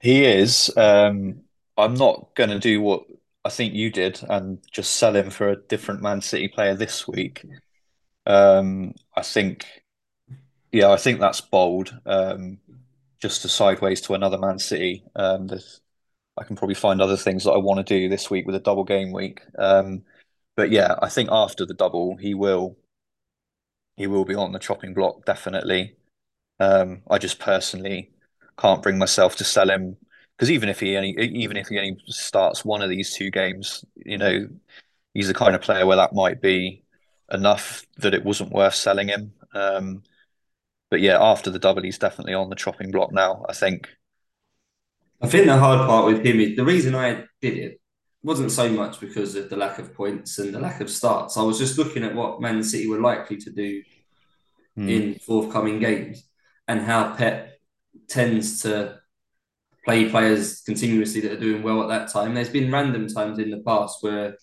[0.00, 0.70] He is.
[0.76, 1.40] Um,
[1.76, 3.04] I'm not going to do what
[3.44, 7.08] I think you did and just sell him for a different Man City player this
[7.08, 7.44] week.
[8.26, 9.66] Um, I think,
[10.70, 11.98] yeah, I think that's bold.
[12.04, 12.58] Um,
[13.20, 15.04] just to sideways to another Man City.
[15.16, 15.48] Um,
[16.38, 18.60] I can probably find other things that I want to do this week with a
[18.60, 19.42] double game week.
[19.58, 20.04] Um,
[20.56, 22.76] but yeah, I think after the double, he will
[23.96, 25.96] he will be on the chopping block definitely.
[26.60, 28.12] Um, I just personally
[28.58, 29.96] can't bring myself to sell him
[30.36, 33.84] because even if he only even if he only starts one of these two games,
[33.96, 34.48] you know,
[35.14, 36.84] he's the kind of player where that might be
[37.32, 39.32] enough that it wasn't worth selling him.
[39.54, 40.02] Um,
[40.90, 43.44] but yeah, after the double, he's definitely on the chopping block now.
[43.48, 43.88] I think.
[45.20, 47.80] I think the hard part with him is the reason I did it
[48.22, 51.36] wasn't so much because of the lack of points and the lack of starts.
[51.36, 53.82] I was just looking at what Man City were likely to do
[54.76, 54.90] mm.
[54.90, 56.24] in forthcoming games
[56.66, 57.58] and how Pep
[58.08, 59.00] tends to
[59.84, 62.34] play players continuously that are doing well at that time.
[62.34, 64.36] There's been random times in the past where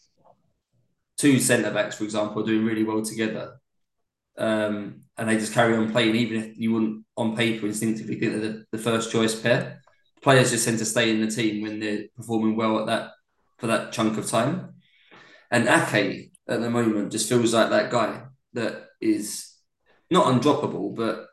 [1.17, 3.60] two centre backs, for example, are doing really well together.
[4.38, 8.34] Um, and they just carry on playing, even if you wouldn't on paper instinctively think
[8.34, 9.82] they're the, the first choice pair.
[10.21, 13.12] players just tend to stay in the team when they're performing well at that
[13.58, 14.74] for that chunk of time.
[15.52, 19.54] And Ake at the moment just feels like that guy that is
[20.12, 21.28] not undroppable, but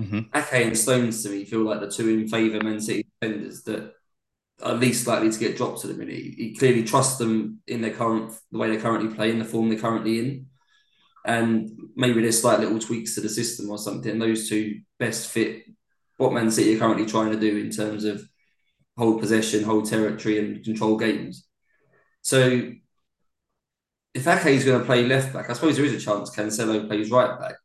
[0.00, 0.20] mm-hmm.
[0.36, 3.94] Ake and Stones to me feel like the two in favour Man City defenders that
[4.62, 6.14] are least likely to get dropped at the minute.
[6.14, 9.68] He clearly trusts them in their current the way they currently play, in the form
[9.68, 10.46] they're currently in.
[11.28, 14.18] And maybe there's slight little tweaks to the system or something.
[14.18, 15.64] Those two best fit
[16.16, 18.26] what Man City are currently trying to do in terms of
[18.96, 21.46] hold possession, hold territory, and control games.
[22.22, 22.72] So
[24.14, 26.88] if Ake is going to play left back, I suppose there is a chance Cancelo
[26.88, 27.56] plays right back.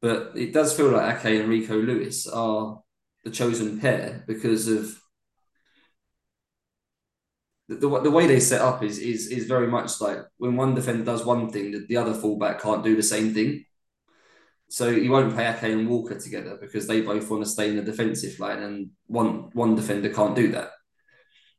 [0.00, 2.82] But it does feel like Ake and Rico Lewis are
[3.22, 4.98] the chosen pair because of
[7.68, 10.74] the, the, the way they set up is, is is very much like when one
[10.74, 13.64] defender does one thing, the, the other fullback can't do the same thing.
[14.70, 17.76] So you won't play Ake and Walker together because they both want to stay in
[17.76, 20.70] the defensive line, and one one defender can't do that.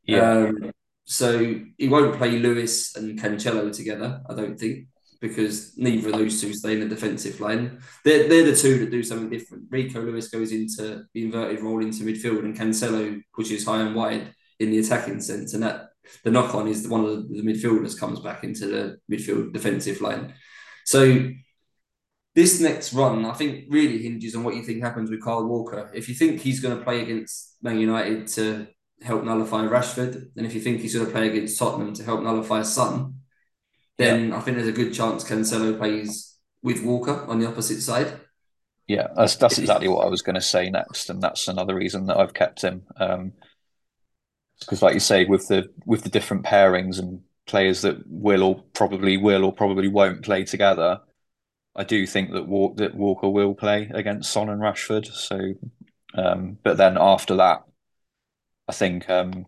[0.04, 0.30] Yeah.
[0.30, 0.72] Um,
[1.04, 4.86] so he won't play Lewis and Cancelo together, I don't think,
[5.20, 7.80] because neither of those two stay in the defensive line.
[8.04, 9.64] They're, they're the two that do something different.
[9.70, 14.32] Rico Lewis goes into the inverted role into midfield, and Cancelo pushes high and wide
[14.60, 15.52] in the attacking sense.
[15.54, 15.89] And that
[16.24, 20.34] the knock on is one of the midfielders comes back into the midfield defensive line.
[20.84, 21.30] So
[22.34, 25.90] this next run, I think, really hinges on what you think happens with Kyle Walker.
[25.94, 28.66] If you think he's going to play against Man United to
[29.02, 32.22] help nullify Rashford, and if you think he's going to play against Tottenham to help
[32.22, 33.14] nullify Son,
[33.98, 34.36] then yeah.
[34.36, 38.20] I think there's a good chance Cancelo plays with Walker on the opposite side.
[38.86, 42.06] Yeah, that's that's exactly what I was going to say next, and that's another reason
[42.06, 42.82] that I've kept him.
[42.96, 43.32] Um,
[44.60, 48.62] because, like you say, with the with the different pairings and players that will or
[48.74, 51.00] probably will or probably won't play together,
[51.76, 55.06] I do think that Walk, that Walker will play against Son and Rashford.
[55.06, 55.54] So,
[56.14, 57.64] um, but then after that,
[58.68, 59.46] I think um,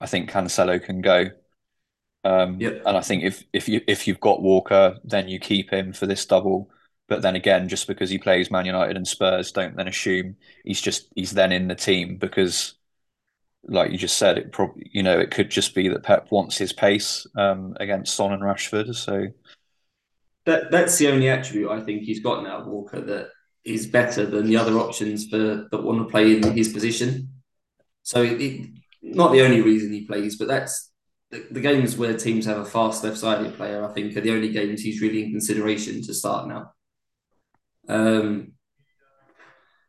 [0.00, 1.26] I think Cancelo can go.
[2.24, 2.82] Um, yep.
[2.86, 6.06] And I think if if you if you've got Walker, then you keep him for
[6.06, 6.70] this double.
[7.06, 10.80] But then again, just because he plays Man United and Spurs, don't then assume he's
[10.80, 12.74] just he's then in the team because,
[13.68, 16.56] like you just said, it probably you know it could just be that Pep wants
[16.56, 18.94] his pace um, against Son and Rashford.
[18.94, 19.26] So
[20.46, 23.30] that that's the only attribute I think he's got now, Walker, that
[23.64, 27.30] is better than the other options for that want to play in his position.
[28.02, 28.68] So it,
[29.02, 30.90] not the only reason he plays, but that's
[31.30, 33.84] the, the games where teams have a fast left-sided player.
[33.84, 36.72] I think are the only games he's really in consideration to start now.
[37.88, 38.53] Um,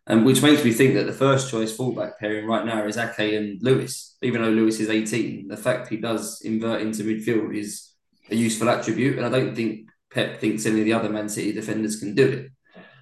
[0.07, 3.33] and which makes me think that the first choice fullback pairing right now is Ake
[3.33, 4.17] and Lewis.
[4.21, 7.91] Even though Lewis is 18, the fact he does invert into midfield is
[8.29, 11.51] a useful attribute, and I don't think Pep thinks any of the other Man City
[11.53, 12.51] defenders can do it.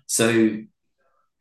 [0.08, 0.58] So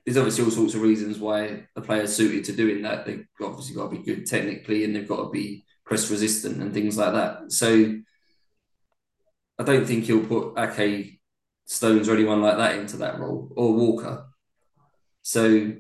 [0.05, 3.07] there's obviously all sorts of reasons why a player's suited to doing that.
[3.07, 6.75] They've obviously got to be good technically and they've got to be press resistant and
[6.75, 7.53] things like that.
[7.53, 8.01] So
[9.59, 11.21] I don't think he'll put Ake
[11.67, 14.27] Stones or anyone like that into that role or Walker.
[15.23, 15.73] So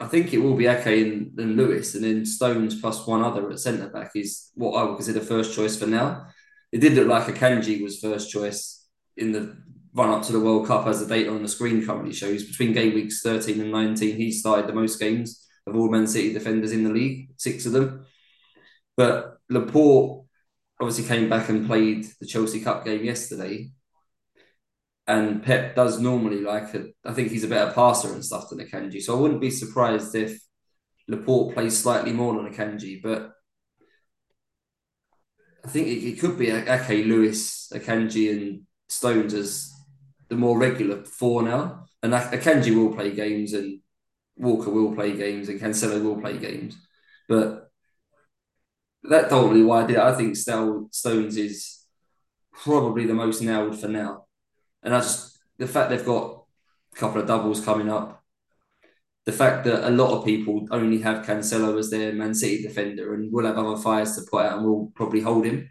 [0.00, 3.50] I think it will be Ake and, and Lewis, and then Stones plus one other
[3.50, 6.26] at centre back is what I would consider first choice for now.
[6.72, 9.56] It did look like Akanji was first choice in the
[9.94, 12.72] run up to the World Cup, as the data on the screen currently shows, between
[12.72, 16.72] game weeks 13 and 19, he started the most games of all Man City defenders
[16.72, 18.04] in the league, six of them.
[18.96, 20.24] But Laporte
[20.80, 23.70] obviously came back and played the Chelsea Cup game yesterday.
[25.06, 26.94] And Pep does normally like it.
[27.04, 29.02] I think he's a better passer and stuff than Akanji.
[29.02, 30.40] So I wouldn't be surprised if
[31.08, 33.32] Laporte plays slightly more than Akanji, but
[35.64, 39.72] I think it, it could be Ake, Lewis, Akanji, and Stones as
[40.28, 41.86] the more regular four now.
[42.02, 43.80] And Akanji will play games and
[44.36, 46.76] Walker will play games and Cancelo will play games.
[47.28, 47.70] But
[49.02, 49.96] that's ultimately why I did.
[49.96, 51.86] I think Stones is
[52.52, 54.23] probably the most nailed for now.
[54.84, 56.44] And I just, the fact they've got
[56.92, 58.22] a couple of doubles coming up,
[59.24, 63.14] the fact that a lot of people only have Cancelo as their Man City defender
[63.14, 65.70] and will have other fires to put out and will probably hold him.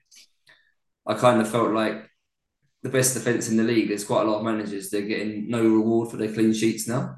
[1.05, 2.09] I kind of felt like
[2.81, 5.61] the best defence in the league, there's quite a lot of managers they're getting no
[5.61, 7.17] reward for their clean sheets now.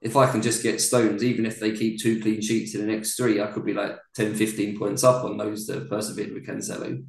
[0.00, 2.92] If I can just get Stones, even if they keep two clean sheets in the
[2.92, 6.32] next three, I could be like 10, 15 points up on those that have persevered
[6.32, 7.04] with Cancelo.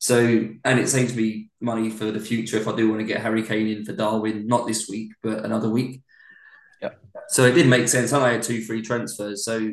[0.00, 3.20] So, and it saves me money for the future if I do want to get
[3.20, 6.00] Harry Kane in for Darwin, not this week, but another week.
[6.80, 6.92] Yeah.
[7.28, 8.12] So it did make sense.
[8.12, 9.44] And I had two free transfers.
[9.44, 9.70] So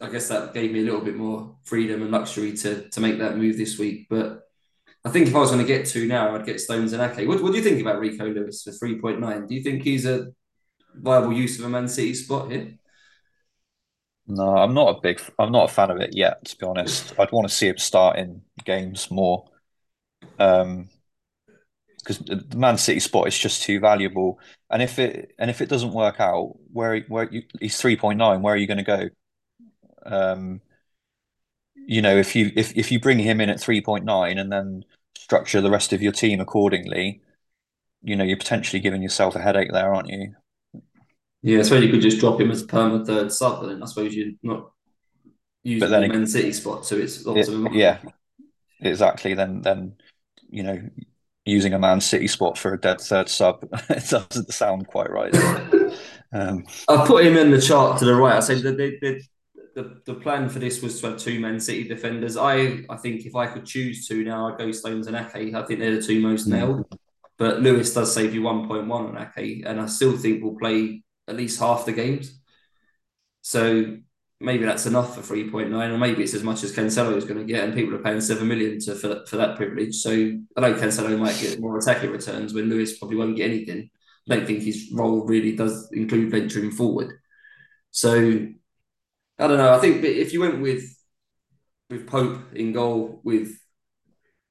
[0.00, 3.18] I guess that gave me a little bit more freedom and luxury to, to make
[3.18, 4.06] that move this week.
[4.08, 4.42] But
[5.04, 7.26] I think if I was going to get two now, I'd get Stones and Ake.
[7.26, 9.48] What, what do you think about Rico Lewis for 3.9?
[9.48, 10.28] Do you think he's a
[10.94, 12.77] viable use of a Man City spot here?
[14.28, 15.20] No, I'm not a big.
[15.38, 17.18] I'm not a fan of it yet, to be honest.
[17.18, 19.46] I'd want to see him start in games more,
[20.38, 20.90] um,
[21.98, 24.38] because the Man City spot is just too valuable.
[24.70, 28.18] And if it and if it doesn't work out, where where you, he's three point
[28.18, 29.08] nine, where are you going to go?
[30.06, 30.60] Um,
[31.74, 34.52] you know, if you if if you bring him in at three point nine and
[34.52, 34.84] then
[35.16, 37.22] structure the rest of your team accordingly,
[38.02, 40.34] you know, you're potentially giving yourself a headache there, aren't you?
[41.42, 43.82] Yeah, I suppose you could just drop him as a permanent third sub, but then
[43.82, 44.70] I suppose you're not
[45.62, 47.98] using the Man City spot, so it's lots It- of yeah,
[48.80, 49.34] exactly.
[49.34, 49.94] Then then
[50.50, 50.80] you know,
[51.44, 55.34] using a Man City spot for a dead third sub, it doesn't sound quite right.
[56.32, 58.36] Um, I put him in the chart to the right.
[58.36, 59.20] I said that the, the,
[59.74, 62.36] the, the plan for this was to have two Man City defenders.
[62.36, 65.54] I I think if I could choose two now, I'd go Stones and Ake.
[65.54, 66.52] I think they're the two most Mm.
[66.52, 66.98] nailed.
[67.38, 71.36] But Lewis does save you 1.1 on Ake, and I still think we'll play at
[71.36, 72.40] least half the games.
[73.42, 73.98] So
[74.40, 77.44] maybe that's enough for 3.9, or maybe it's as much as Cancelo is going to
[77.44, 79.96] get, and people are paying 7 million to, for, for that privilege.
[79.96, 83.90] So I know Cancelo might get more attacking returns when Lewis probably won't get anything.
[84.28, 87.14] I don't think his role really does include venturing forward.
[87.90, 88.48] So
[89.38, 89.72] I don't know.
[89.72, 90.94] I think if you went with
[91.90, 93.58] with Pope in goal with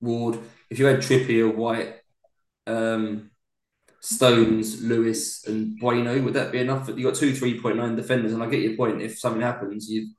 [0.01, 0.39] Ward,
[0.71, 1.95] if you had Trippier, White,
[2.65, 3.30] um,
[4.08, 6.88] Stones, Lewis, and Bueno, would that be enough?
[6.89, 9.01] You got two three point nine defenders, and I get your point.
[9.01, 10.10] If something happens, you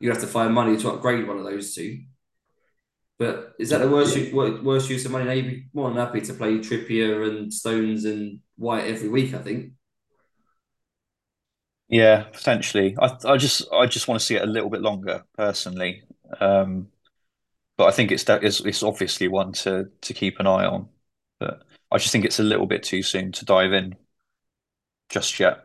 [0.00, 2.00] you have to find money to upgrade one of those two.
[3.18, 4.32] But is that the worst Yeah.
[4.32, 5.24] wor- worst use of money?
[5.24, 9.34] Now you'd be more than happy to play Trippier and Stones and White every week.
[9.34, 9.72] I think.
[11.88, 12.96] yeah, potentially.
[13.00, 16.02] I I just I just want to see it a little bit longer, personally.
[16.40, 16.88] Um,
[17.76, 20.88] but I think it's that it's, it's obviously one to to keep an eye on.
[21.40, 21.64] But
[21.94, 23.94] I just think it's a little bit too soon to dive in
[25.08, 25.60] just yet.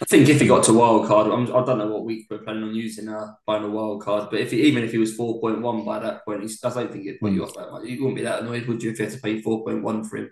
[0.00, 2.38] I think if he got to wild card, I'm, I don't know what week we're
[2.38, 5.40] planning on using our final wild card, but if he, even if he was four
[5.40, 7.86] point one by that point, he's, I don't think it'd put you off that much.
[7.86, 10.04] You wouldn't be that annoyed, would you, if you had to pay four point one
[10.04, 10.30] for him?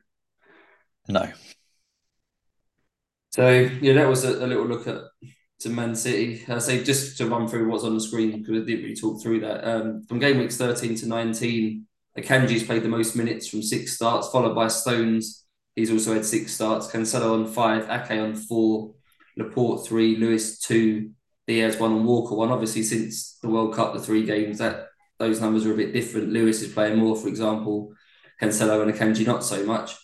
[1.09, 1.33] No.
[3.31, 3.49] So
[3.81, 5.01] yeah, that was a, a little look at
[5.61, 6.45] to Man City.
[6.49, 9.23] I say just to run through what's on the screen because I didn't really talk
[9.23, 9.67] through that.
[9.67, 11.87] Um, from game weeks thirteen to nineteen,
[12.19, 15.45] Akanji's played the most minutes from six starts, followed by Stones.
[15.75, 16.91] He's also had six starts.
[16.91, 18.95] Cancelo on five, Ake on four,
[19.37, 21.11] Laporte three, Lewis two,
[21.47, 22.51] Dias one, and Walker one.
[22.51, 24.89] Obviously, since the World Cup, the three games that
[25.19, 26.31] those numbers are a bit different.
[26.33, 27.93] Lewis is playing more, for example.
[28.41, 29.95] Cancelo and Akanji not so much.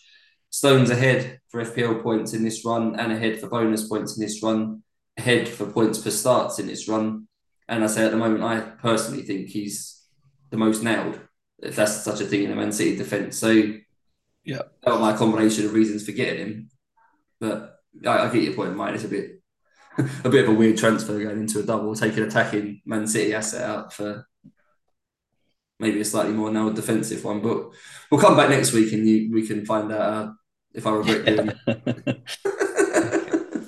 [0.51, 4.43] Stones ahead for FPL points in this run, and ahead for bonus points in this
[4.43, 4.83] run.
[5.17, 7.27] Ahead for points per starts in this run.
[7.69, 10.03] And I say at the moment, I personally think he's
[10.51, 11.21] the most nailed,
[11.63, 13.39] if that's such a thing in a Man City defence.
[13.39, 13.51] So
[14.45, 14.63] Yeah.
[14.83, 16.71] that was my combination of reasons for getting him.
[17.41, 18.95] But I, I get your point, Mike.
[18.95, 19.41] It's a bit
[20.25, 23.63] a bit of a weird transfer going into a double, taking attacking Man City asset
[23.69, 24.27] out for
[25.79, 27.41] maybe a slightly more nailed defensive one.
[27.41, 27.69] But
[28.11, 30.33] we'll come back next week and you, we can find out uh,
[30.75, 32.23] if I regret doing it.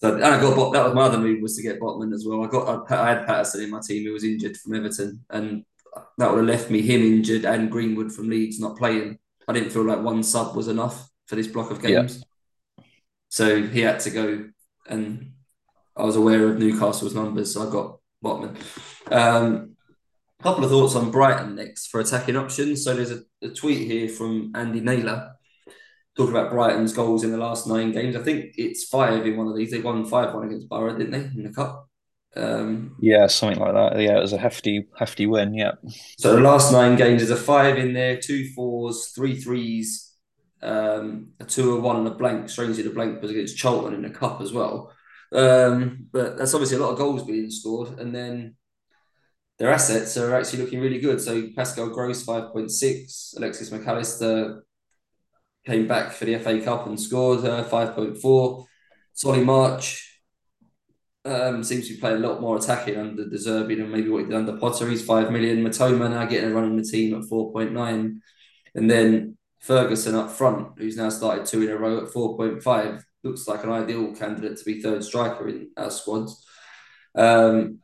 [0.00, 2.26] so and I got Bot- that was my other move was to get Botman as
[2.26, 2.44] well.
[2.44, 5.64] I got I, I had Patterson in my team who was injured from Everton, and
[6.18, 9.18] that would have left me him injured and Greenwood from Leeds not playing.
[9.48, 12.00] I didn't feel like one sub was enough for this block of Yeah.
[12.02, 12.22] games,
[13.28, 14.48] so he had to go.
[14.88, 15.32] And
[15.96, 18.56] I was aware of Newcastle's numbers, so I got Botman.
[19.10, 19.76] Um,
[20.42, 22.82] couple of thoughts on Brighton next for attacking options.
[22.82, 25.32] So there's a, a tweet here from Andy Naylor
[26.16, 28.16] talking about Brighton's goals in the last nine games.
[28.16, 29.70] I think it's five in one of these.
[29.70, 31.88] They won five one against Boro, didn't they, in the cup?
[32.36, 34.00] Um, Yeah, something like that.
[34.00, 35.54] Yeah, it was a hefty, hefty win.
[35.54, 35.72] Yeah.
[36.18, 40.14] so the last nine games, there's a five in there, two fours, three threes,
[40.62, 42.48] um, a two, a one, and a blank.
[42.48, 44.92] Strangely, the blank was against Charlton in the cup as well.
[45.32, 48.56] Um, but that's obviously a lot of goals being scored, and then
[49.58, 51.20] their assets are actually looking really good.
[51.20, 54.60] So Pascal Gross five point six, Alexis McAllister
[55.66, 58.66] came back for the FA Cup and scored uh, five point four.
[59.14, 60.11] Solly March
[61.24, 64.22] um, seems to be playing a lot more attacking under De Zerbi than maybe what
[64.22, 64.88] he did under Potter.
[64.88, 65.62] He's five million.
[65.62, 68.22] Mitoma now getting a run in the team at four point nine,
[68.74, 72.62] and then Ferguson up front, who's now started two in a row at four point
[72.62, 76.44] five, looks like an ideal candidate to be third striker in our squads.
[77.14, 77.78] Um,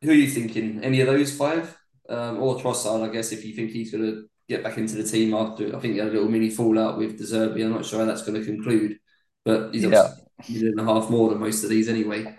[0.00, 0.82] who are you thinking?
[0.82, 1.76] Any of those five,
[2.08, 3.08] um, or Trossard?
[3.08, 5.80] I guess if you think he's going to get back into the team after, I
[5.80, 7.64] think he had a little mini fallout with De Zerbi.
[7.64, 8.98] I'm not sure how that's going to conclude,
[9.44, 10.08] but he's Yeah.
[10.48, 12.34] a million and a half more than most of these anyway.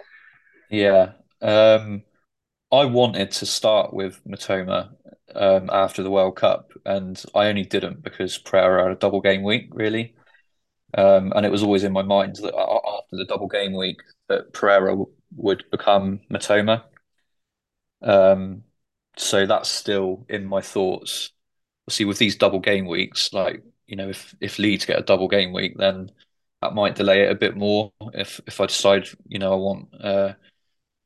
[0.70, 1.13] Yeah.
[1.41, 2.03] Um,
[2.72, 4.95] I wanted to start with Mitoma
[5.36, 9.43] um, after the World Cup, and I only didn't because Pereira had a double game
[9.43, 10.16] week, really.
[10.95, 13.97] Um, and it was always in my mind that after the double game week
[14.30, 14.97] that Pereira
[15.36, 16.86] would become Mitoma.
[18.01, 18.63] Um,
[19.18, 21.32] so that's still in my thoughts.
[21.89, 25.28] See, with these double game weeks, like you know, if if Leeds get a double
[25.30, 26.11] game week, then
[26.61, 27.93] that might delay it a bit more.
[28.13, 30.34] If if I decide, you know, I want uh,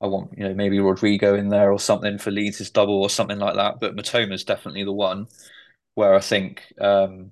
[0.01, 3.39] I want you know maybe Rodrigo in there or something for Leeds' double or something
[3.39, 3.79] like that.
[3.79, 5.27] But Mitoma is definitely the one
[5.95, 7.31] where I think um,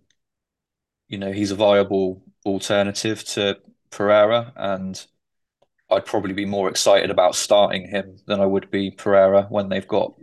[1.07, 3.57] you know he's a viable alternative to
[3.89, 5.05] Pereira, and
[5.91, 9.88] I'd probably be more excited about starting him than I would be Pereira when they've
[9.88, 10.15] got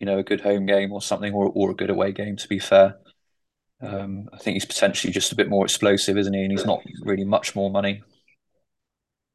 [0.00, 2.36] you know a good home game or something or or a good away game.
[2.36, 2.98] To be fair.
[3.82, 6.42] Um, I think he's potentially just a bit more explosive, isn't he?
[6.42, 8.02] And he's not really much more money.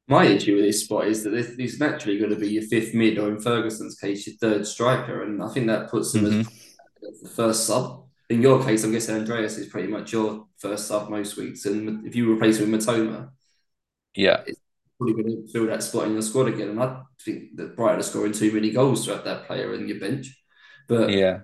[0.07, 2.93] My issue with this spot is that this, he's naturally going to be your fifth
[2.93, 7.07] mid, or in Ferguson's case, your third striker, and I think that puts him mm-hmm.
[7.07, 8.03] as the first sub.
[8.29, 12.05] In your case, I'm guessing Andreas is pretty much your first sub most weeks, and
[12.05, 13.29] if you replace him with Mitoma,
[14.13, 14.59] yeah, it's
[14.97, 16.69] probably going to fill that spot in your squad again.
[16.69, 19.87] And I think that Brighton are scoring too many goals to have that player in
[19.87, 20.37] your bench,
[20.89, 21.39] but yeah,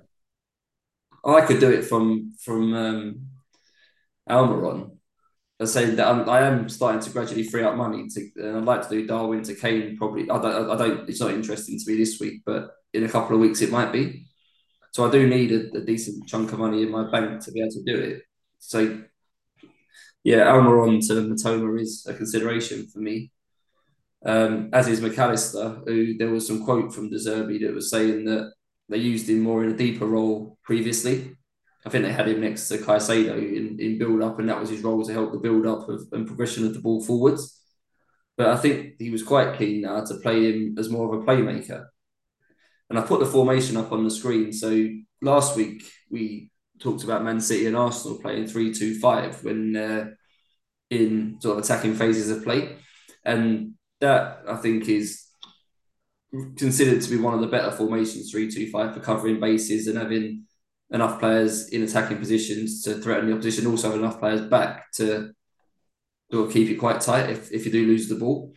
[1.23, 3.27] I could do it from from um,
[4.29, 4.98] Almiron.
[5.61, 8.63] I say that I'm, I am starting to gradually free up money to, and I'd
[8.63, 9.97] like to do Darwin to Kane.
[9.97, 11.09] Probably, I don't, I don't.
[11.09, 13.91] It's not interesting to me this week, but in a couple of weeks it might
[13.91, 14.25] be.
[14.91, 17.59] So I do need a, a decent chunk of money in my bank to be
[17.59, 18.23] able to do it.
[18.59, 19.03] So
[20.23, 23.31] yeah, Almiron to Mitoma is a consideration for me.
[24.25, 28.25] Um, as is McAllister, who there was some quote from De Zerbi that was saying
[28.25, 28.51] that
[28.89, 31.35] they used him more in a deeper role previously.
[31.85, 34.69] I think they had him next to Caicedo in, in build up, and that was
[34.69, 37.61] his role to help the build up of, and progression of the ball forwards.
[38.37, 41.25] But I think he was quite keen now to play him as more of a
[41.25, 41.85] playmaker.
[42.89, 44.51] And I put the formation up on the screen.
[44.51, 44.87] So
[45.21, 46.51] last week we
[46.81, 50.05] talked about Man City and Arsenal playing 3 2 5 when uh,
[50.89, 52.77] in sort of attacking phases of play.
[53.23, 55.25] And that I think is
[56.57, 59.97] considered to be one of the better formations, three two five for covering bases and
[59.97, 60.45] having
[60.91, 65.31] enough players in attacking positions to threaten the opposition, also enough players back to
[66.31, 68.53] sort of keep it quite tight if, if you do lose the ball.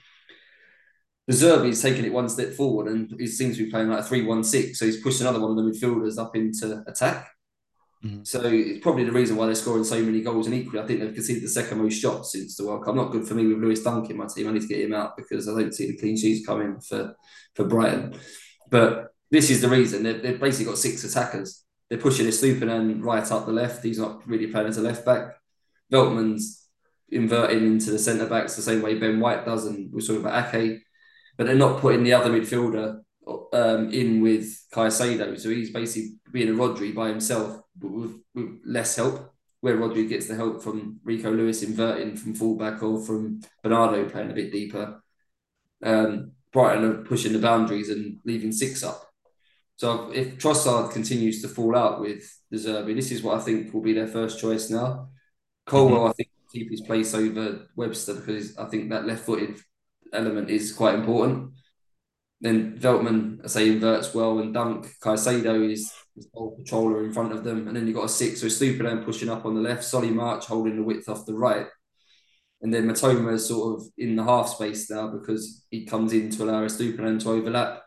[1.30, 4.04] Zerbi is taking it one step forward and he seems to be playing like a
[4.04, 4.78] 3 1 6.
[4.78, 7.28] So he's pushed another one of the midfielders up into attack.
[8.04, 8.24] Mm-hmm.
[8.24, 10.46] So it's probably the reason why they're scoring so many goals.
[10.46, 12.96] And equally, I think they've conceded the second most shots since the World Cup.
[12.96, 14.48] Not good for me with Lewis Dunk in my team.
[14.48, 17.14] I need to get him out because I don't see the clean sheets coming for,
[17.54, 18.18] for Brighton.
[18.68, 20.02] But this is the reason.
[20.02, 21.64] They've, they've basically got six attackers.
[21.92, 23.84] They're pushing Estupiñán right up the left.
[23.84, 25.34] He's not really playing as a left back.
[25.92, 26.66] Veltman's
[27.10, 29.66] inverting into the centre backs the same way Ben White does.
[29.66, 30.80] And we're talking about Ake.
[31.36, 33.00] But they're not putting the other midfielder
[33.52, 35.38] um, in with Caicedo.
[35.38, 39.30] So he's basically being a Rodri by himself with, with less help.
[39.60, 44.30] Where Rodri gets the help from Rico Lewis inverting from fullback or from Bernardo playing
[44.30, 45.02] a bit deeper.
[45.82, 49.11] Um, Brighton are pushing the boundaries and leaving six up.
[49.76, 53.72] So if Trossard continues to fall out with De Zerbi, this is what I think
[53.72, 55.08] will be their first choice now.
[55.66, 56.10] Colwill, mm-hmm.
[56.10, 59.58] I think, keep his place over Webster because I think that left-footed
[60.12, 61.52] element is quite important.
[62.40, 67.32] Then Veltman, I say, inverts well, and Dunk Caicedo is the whole patroller in front
[67.32, 69.84] of them, and then you've got a six, so Estupiñán pushing up on the left,
[69.84, 71.66] Solly March holding the width off the right,
[72.60, 76.30] and then Mitoma is sort of in the half space now because he comes in
[76.30, 77.82] to allow Estupiñán to overlap.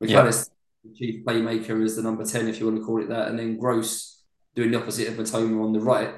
[0.00, 0.59] Mac Allister, yeah.
[0.96, 3.58] Chief playmaker, is the number ten, if you want to call it that, and then
[3.58, 4.22] Gross
[4.54, 6.14] doing the opposite of Mitoma on the right.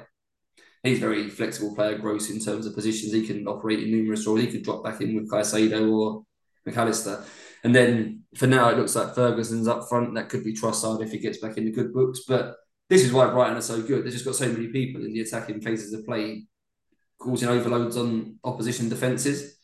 [0.83, 3.13] He's very flexible player, Gross, in terms of positions.
[3.13, 4.41] He can operate in numerous roles.
[4.41, 6.23] He could drop back in with Caicedo or
[6.67, 7.23] McAllister.
[7.63, 10.13] And then for now, it looks like Ferguson's up front.
[10.15, 12.21] That could be Trossard if he gets back in the good books.
[12.27, 12.55] But
[12.89, 14.03] this is why Brighton are so good.
[14.03, 16.47] They've just got so many people in the attacking phases of play,
[17.17, 19.57] causing overloads on opposition defences.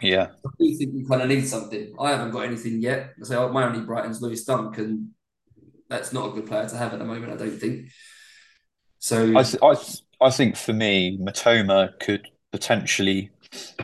[0.00, 0.28] Yeah.
[0.44, 1.94] I do think you kind of need something.
[1.98, 3.14] I haven't got anything yet.
[3.20, 5.10] I say oh, my only Brighton's Lewis Dunk, and
[5.88, 7.88] that's not a good player to have at the moment, I don't think.
[8.98, 13.30] So I, th- I, th- I think for me, Mitoma could potentially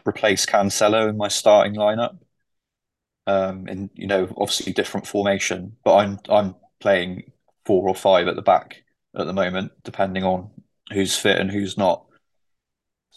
[0.07, 2.19] replace Cancelo in my starting lineup
[3.27, 5.77] um, in you know obviously different formation.
[5.85, 7.33] But I'm I'm playing
[7.65, 8.83] four or five at the back
[9.15, 10.51] at the moment, depending on
[10.93, 12.05] who's fit and who's not.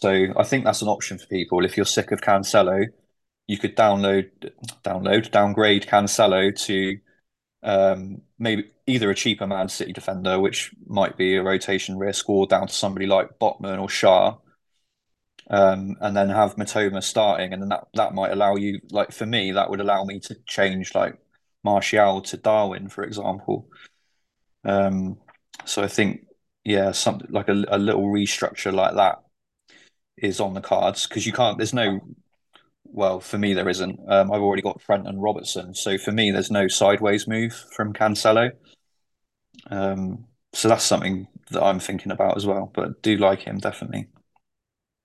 [0.03, 1.63] So I think that's an option for people.
[1.63, 2.87] If you're sick of Cancelo,
[3.47, 4.31] you could download,
[4.83, 6.97] download, downgrade Cancelo to
[7.63, 12.45] um, maybe either a cheaper Man City defender, which might be a rotation risk, or
[12.45, 14.41] down to somebody like Botman or Schär,
[15.49, 19.25] um, and then have Mitoma starting, and then that that might allow you, like for
[19.25, 21.17] me, that would allow me to change like
[21.63, 23.69] Martial to Darwin, for example.
[24.65, 25.15] Um,
[25.63, 26.25] so I think,
[26.65, 29.23] yeah, something like a, a little restructure like that
[30.17, 31.57] is on the cards because you can't.
[31.57, 31.99] There's no
[32.85, 33.99] well, for me there isn't.
[34.07, 37.91] Um, I've already got Trent and Robertson, so for me there's no sideways move from
[37.93, 38.51] Cancelo.
[39.69, 42.71] Um, so that's something that I'm thinking about as well.
[42.73, 44.07] But do like him definitely.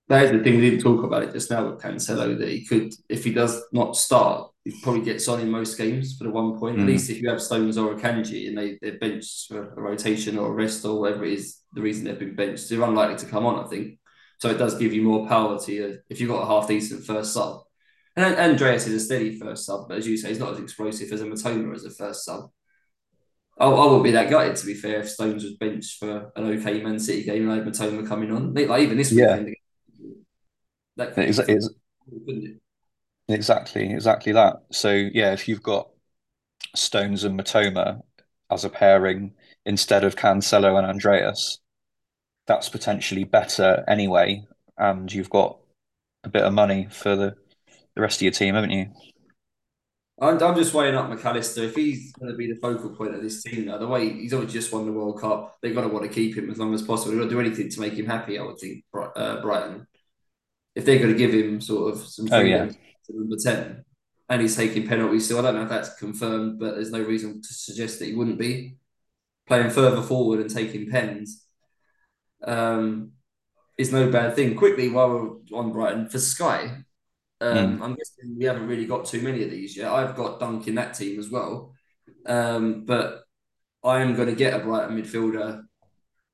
[0.07, 2.65] That is the thing we didn't talk about it just now with Cancelo that he
[2.65, 6.31] could, if he does not start, he probably gets on in most games for the
[6.31, 6.77] one point.
[6.77, 6.81] Mm.
[6.81, 10.39] At least if you have Stones or Akanji and they, they're benched for a rotation
[10.39, 13.25] or a rest or whatever it is, the reason they've been benched, they're unlikely to
[13.27, 13.99] come on, I think.
[14.39, 17.05] So it does give you more power to you if you've got a half decent
[17.05, 17.61] first sub.
[18.15, 21.11] And Andreas is a steady first sub, but as you say, he's not as explosive
[21.11, 22.49] as a Mitoma as a first sub.
[23.59, 26.45] I, I would be that gutted to be fair if Stones was benched for an
[26.45, 28.53] okay Man City game and I had Mitoma coming on.
[28.53, 29.37] Like even this yeah.
[29.37, 29.55] weekend,
[30.95, 31.73] that is, is,
[33.27, 34.63] exactly exactly that.
[34.71, 35.89] So yeah, if you've got
[36.75, 38.01] Stones and Mitoma
[38.49, 39.33] as a pairing
[39.65, 41.59] instead of Cancelo and Andreas,
[42.49, 44.43] that's potentially better anyway.
[44.75, 45.59] And you've got
[46.23, 47.35] a bit of money for the,
[47.95, 48.87] the rest of your team, haven't you?
[50.19, 51.65] I'm, I'm just weighing up McAllister.
[51.65, 54.33] If he's going to be the focal point of this team now, the way he's
[54.33, 56.73] obviously just won the World Cup, they've got to want to keep him as long
[56.73, 57.11] as possible.
[57.11, 59.85] They've got to do anything to make him happy, I would think, uh, Brighton.
[60.73, 62.71] If they're going to give him sort of some freedom oh, yeah.
[63.05, 63.85] to number 10,
[64.29, 67.43] and he's taking penalties still, I don't know if that's confirmed, but there's no reason
[67.43, 68.77] to suggest that he wouldn't be.
[69.47, 71.45] Playing further forward and taking pens
[72.43, 73.11] um,
[73.77, 74.55] is no bad thing.
[74.55, 76.83] Quickly, while we're on Brighton, for Sky,
[77.41, 77.81] um, mm.
[77.81, 79.91] I'm guessing we haven't really got too many of these yet.
[79.91, 81.73] I've got Dunk in that team as well.
[82.25, 83.23] Um, but
[83.83, 85.63] I am going to get a Brighton midfielder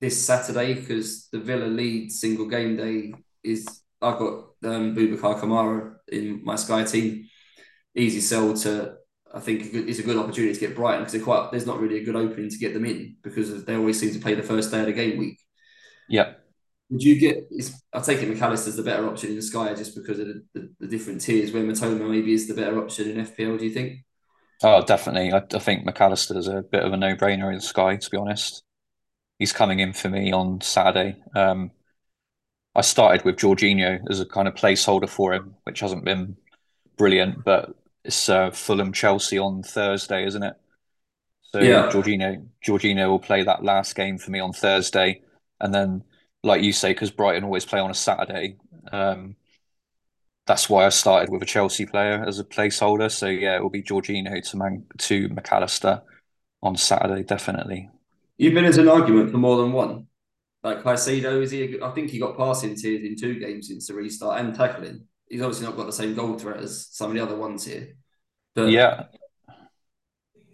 [0.02, 3.68] this Saturday because the Villa lead single game day is
[4.02, 4.34] I've got
[4.64, 7.28] um, Boubacar Kamara in my Sky team.
[7.96, 8.96] Easy sell to
[9.34, 12.04] I think it's a good opportunity to get Brighton because quite there's not really a
[12.06, 14.80] good opening to get them in because they always seem to play the first day
[14.80, 15.40] of the game week.
[16.10, 16.34] Yeah.
[16.90, 17.50] Would you get?
[17.94, 20.70] I take it McAllister's the better option in the Sky just because of the, the,
[20.80, 21.52] the, different tiers.
[21.52, 23.58] Where Mitoma maybe is the better option in FPL.
[23.58, 24.04] Do you think?
[24.62, 25.34] Oh, definitely.
[25.34, 27.96] I, I think McAllister's a bit of a no-brainer in the Sky.
[27.96, 28.64] To be honest,
[29.40, 31.18] he's coming in for me on Saturday.
[31.36, 31.72] Um,
[32.76, 36.36] I started with Jorginho as a kind of placeholder for him, which hasn't been
[36.98, 40.56] brilliant, but it's uh, Fulham Chelsea on Thursday, isn't it?
[41.42, 41.90] So yeah.
[41.90, 45.22] Jorginho Jorginho will play that last game for me on Thursday,
[45.60, 46.04] and then
[46.44, 48.58] like you say, because Brighton always play on a Saturday.
[48.92, 49.36] Um,
[50.46, 53.12] that's why I started with a Chelsea player as a placeholder.
[53.12, 56.04] So yeah, it will be Jorginho to Man- to Mac Allister
[56.62, 57.90] on Saturday, definitely.
[58.38, 60.08] You've been as an argument for more than one.
[60.64, 61.80] Like Caicedo, is he?
[61.82, 65.06] I think he got passing tiers in two games since the restart and tackling.
[65.30, 67.96] He's obviously not got the same goal threat as some of the other ones here.
[68.56, 69.06] But yeah.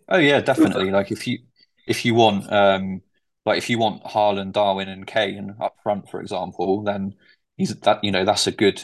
[0.07, 0.91] Oh yeah, definitely.
[0.91, 1.39] Like if you
[1.87, 3.01] if you want um
[3.45, 7.15] like if you want Haaland, Darwin, and Kane up front, for example, then
[7.57, 8.83] he's that you know that's a good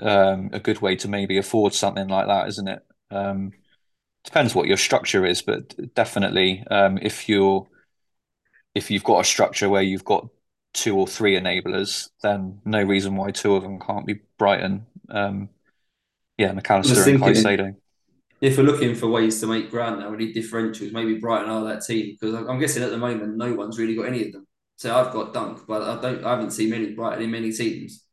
[0.00, 2.84] um, a good way to maybe afford something like that, isn't it?
[3.10, 3.52] Um,
[4.24, 7.66] depends what your structure is, but definitely um, if you're
[8.74, 10.28] if you've got a structure where you've got
[10.74, 14.86] two or three enablers, then no reason why two of them can't be Brighton.
[15.08, 15.48] Um,
[16.36, 17.74] yeah, Mac Allister and Caicedo
[18.40, 20.92] if we're looking for ways to make ground now, we need differentials.
[20.92, 24.06] Maybe Brighton are that team because I'm guessing at the moment no one's really got
[24.06, 24.46] any of them.
[24.76, 26.24] So I've got Dunk, but I don't.
[26.24, 28.04] I haven't seen many Brighton in many teams.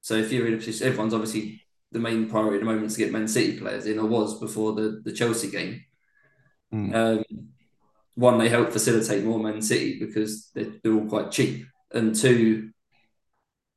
[0.00, 2.94] So if you're in a position, everyone's obviously the main priority at the moment is
[2.94, 5.84] to get Man City players in, or was before the the Chelsea game.
[6.72, 6.94] Mm.
[6.94, 7.24] Um,
[8.14, 12.70] one, they help facilitate more Man City because they're, they're all quite cheap, and two,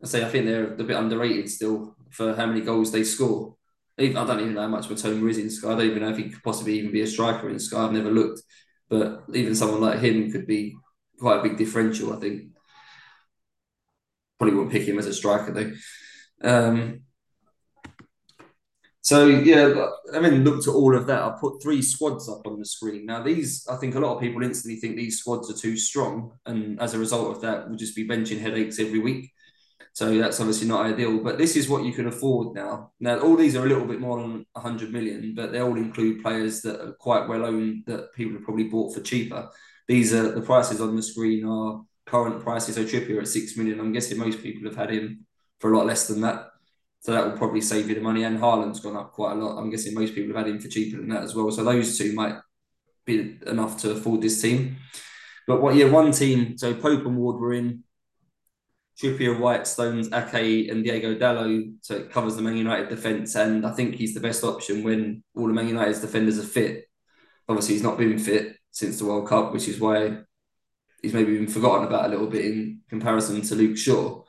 [0.02, 3.56] I say I think they're a bit underrated still for how many goals they score.
[3.98, 5.72] Even, I don't even know how much Mitoma is in Sky.
[5.72, 7.84] I don't even know if he could possibly even be a striker in Sky.
[7.84, 8.41] I've never looked,
[8.89, 10.76] but even someone like him could be
[11.18, 12.14] quite a big differential.
[12.14, 12.50] I think
[14.38, 15.72] probably won't pick him as a striker though.
[16.48, 17.02] Um,
[19.02, 21.22] so yeah, I mean, looked at all of that.
[21.22, 23.06] I put three squads up on the screen.
[23.06, 26.32] Now these, I think a lot of people instantly think these squads are too strong,
[26.46, 29.32] and as a result of that, we'll just be benching headaches every week.
[29.96, 32.91] So that's obviously not ideal, but this is what you can afford now.
[33.00, 36.22] Now, all these are a little bit more than 100 million, but they all include
[36.22, 39.50] players that are quite well owned that people have probably bought for cheaper.
[39.88, 42.76] These are the prices on the screen are current prices.
[42.76, 43.80] So Trippier at 6 million.
[43.80, 45.26] I'm guessing most people have had him
[45.62, 46.50] for a lot less than that.
[47.00, 48.26] So that will probably save you the money.
[48.26, 49.58] And Haaland's gone up quite a lot.
[49.58, 51.50] I'm guessing most people have had him for cheaper than that as well.
[51.52, 52.36] So those two might
[53.06, 54.76] be enough to afford this team.
[55.48, 56.58] But what, yeah, one team.
[56.58, 57.85] So Pope and Ward were in.
[59.02, 61.74] Trippier, White, Stones, Ake, and Diego Dalot.
[61.82, 65.24] So it covers the Man United defence, and I think he's the best option when
[65.36, 66.86] all the Man United's defenders are fit.
[67.50, 70.20] Obviously, he's not been fit since the World Cup, which is why
[71.02, 74.24] he's maybe been forgotten about a little bit in comparison to Luke Shaw.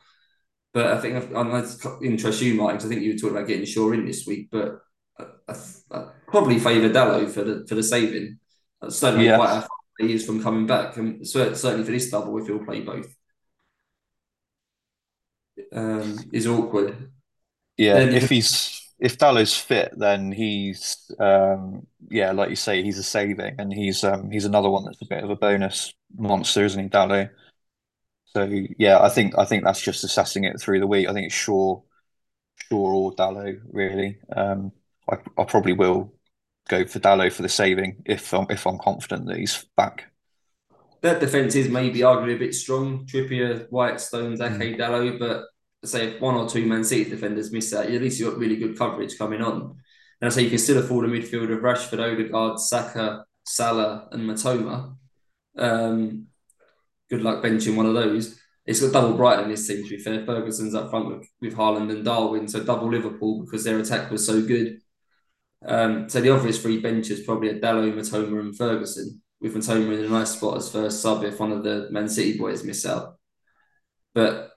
[0.75, 3.37] But I think I know it's interest you, Mike, because I think you were talking
[3.37, 4.81] about getting Shaw in this week, but
[5.19, 5.55] I, I,
[5.93, 8.39] I probably favour Dalot for the for the saving.
[8.83, 9.37] Don't know Yeah.
[9.37, 12.59] quite far he is from coming back, and cer- certainly for this double, if he'll
[12.65, 13.07] play both,
[15.73, 17.11] um, is awkward.
[17.77, 22.99] Yeah, Then if he's if Dalot's fit, then he's um yeah, like you say, he's
[22.99, 26.65] a saving and he's um he's another one that's a bit of a bonus monster,
[26.65, 27.31] isn't he, Dalot?
[28.27, 28.45] So
[28.79, 31.09] yeah, I think I think that's just assessing it through the week.
[31.09, 31.83] I think it's Shaw,
[32.57, 34.19] Shaw or Dalot, really.
[34.37, 34.73] Um
[35.11, 36.15] I I probably will
[36.69, 40.13] go for Dalot for the saving if I'm if I'm confident that he's back.
[41.03, 43.07] That defence is maybe arguably a bit strong.
[43.07, 45.45] Trippier, White, Stones, Ake, Dalot, but
[45.85, 48.57] say if one or two Man City defenders miss that, at least you've got really
[48.57, 49.77] good coverage coming on.
[50.21, 54.29] And I say you can still afford a midfield of Rashford, Odegaard, Saka, Salah, and
[54.29, 54.97] Mitoma.
[55.57, 56.27] Um,
[57.11, 58.39] good luck benching one of those.
[58.65, 60.25] It's got double Brighton this team, to be fair.
[60.25, 64.27] Ferguson's up front with, with Haaland and Darwin, so double Liverpool because their attack was
[64.27, 64.81] so good.
[65.65, 70.05] Um, so the obvious three benches probably are Dalot, Mitoma, and Ferguson, with Mitoma in
[70.05, 73.17] a nice spot as first sub if one of the Man City boys miss out.
[74.15, 74.51] But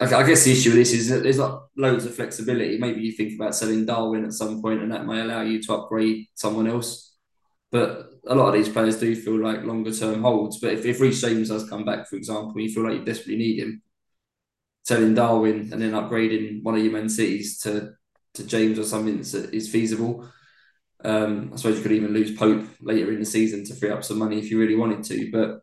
[0.00, 2.78] I I guess the issue with this is that there's not loads of flexibility.
[2.78, 5.74] Maybe you think about selling Darwin at some point, and that may allow you to
[5.74, 7.14] upgrade someone else.
[7.70, 10.60] But a lot of these players do feel like longer term holds.
[10.60, 13.38] But if, if Reece James does come back, for example, you feel like you desperately
[13.38, 13.82] need him,
[14.84, 17.92] selling Darwin and then upgrading one of your Man Cities to
[18.34, 20.26] to James or something that is feasible.
[21.04, 24.04] Um, I suppose you could even lose Pope later in the season to free up
[24.04, 25.30] some money if you really wanted to.
[25.30, 25.60] But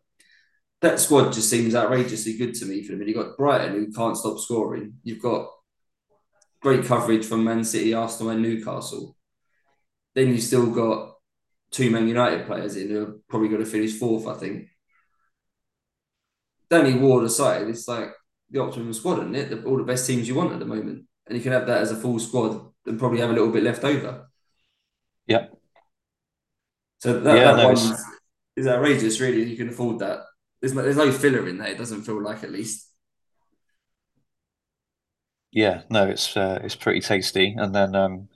[0.82, 3.06] that squad just seems outrageously good to me for them.
[3.06, 4.94] You've got Brighton who can't stop scoring.
[5.02, 5.48] You've got
[6.62, 9.16] great coverage from Man City, Arsenal, and Newcastle.
[10.14, 11.14] Then you've still got
[11.70, 14.68] two Man United players in who are probably going to finish fourth, I think.
[16.68, 18.12] Danny Ward aside, it's like
[18.50, 19.64] the optimum squad, isn't it?
[19.64, 21.04] All the best teams you want at the moment.
[21.26, 23.62] And you can have that as a full squad and probably have a little bit
[23.62, 24.29] left over.
[25.30, 25.46] Yeah.
[26.98, 28.04] So that, Yeah, that no, one it's-
[28.56, 29.44] is outrageous, really.
[29.44, 30.24] You can afford that.
[30.60, 32.88] There's no, there's no filler in there, it doesn't feel like at least.
[35.52, 37.54] Yeah, no, it's uh, it's pretty tasty.
[37.56, 38.28] And then um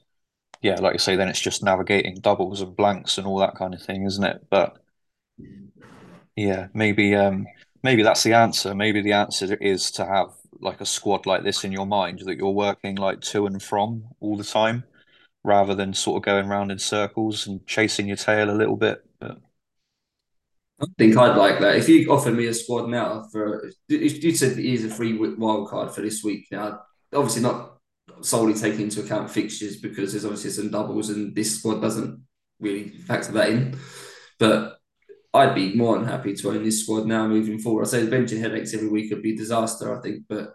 [0.63, 3.75] yeah, like you say, then it's just navigating doubles and blanks and all that kind
[3.75, 4.47] of thing, isn't it?
[4.51, 4.79] But
[6.37, 7.47] yeah, maybe um
[7.83, 8.75] maybe that's the answer.
[8.75, 10.31] Maybe the answer is to have
[10.61, 14.05] like a squad like this in your mind that you're working like to and from
[14.21, 14.85] all the time,
[15.45, 19.05] rather than sort of going round in circles and chasing your tail a little bit.
[19.21, 19.39] But
[20.81, 21.77] I think I'd like that.
[21.77, 25.69] If you offered me a squad now for, if you said he's a free wild
[25.69, 26.81] card for this week now,
[27.15, 27.77] obviously not
[28.23, 32.23] solely taking into account fixtures because there's obviously some doubles and this squad doesn't
[32.59, 33.79] really factor that in.
[34.39, 34.79] But
[35.35, 37.87] I'd be more than happy to own this squad now moving forward.
[37.87, 40.55] I say the benching headaches every week would be disaster, I think, but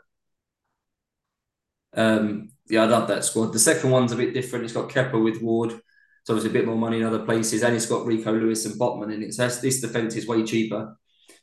[1.95, 3.53] um, yeah, I love that squad.
[3.53, 4.65] The second one's a bit different.
[4.65, 5.71] It's got Kepa with Ward.
[5.71, 8.79] It's obviously a bit more money in other places, and it's got Rico Lewis and
[8.79, 9.33] Botman in it.
[9.33, 10.97] So this defence is way cheaper.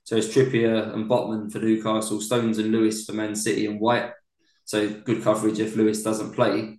[0.05, 4.11] So it's Trippier and Botman for Newcastle, Stones and Lewis for Man City, and White.
[4.65, 6.79] So good coverage if Lewis doesn't play.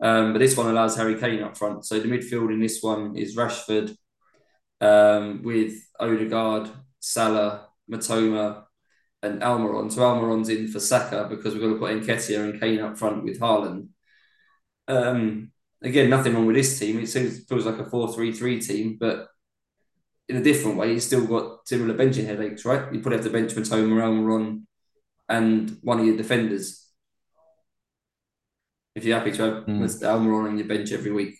[0.00, 1.84] Um, but this one allows Harry Kane up front.
[1.84, 3.96] So the midfield in this one is Rashford
[4.80, 6.70] um, with Odegaard,
[7.00, 8.64] Salah, Mitoma,
[9.22, 9.92] and Almiron.
[9.92, 13.24] So Almiron's in for Saka because we're going to put Nketiah and Kane up front
[13.24, 13.88] with Haaland.
[14.86, 15.52] Um,
[15.82, 16.98] again, nothing wrong with this team.
[16.98, 19.28] It seems, feels like a 4-3-3 team, but
[20.28, 22.92] in a different way, you've still got similar benching headaches, right?
[22.92, 24.62] You probably have to bench Mitoma, Almiron,
[25.28, 26.86] and one of your defenders.
[28.94, 30.02] If you're happy to have Mm.
[30.02, 31.36] Almiron on your bench every week.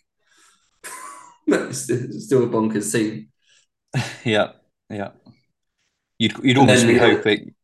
[1.46, 3.28] it's still a bonkers team.
[4.24, 4.52] yeah,
[4.90, 5.10] yeah.
[6.18, 7.54] You'd you'd almost be hoping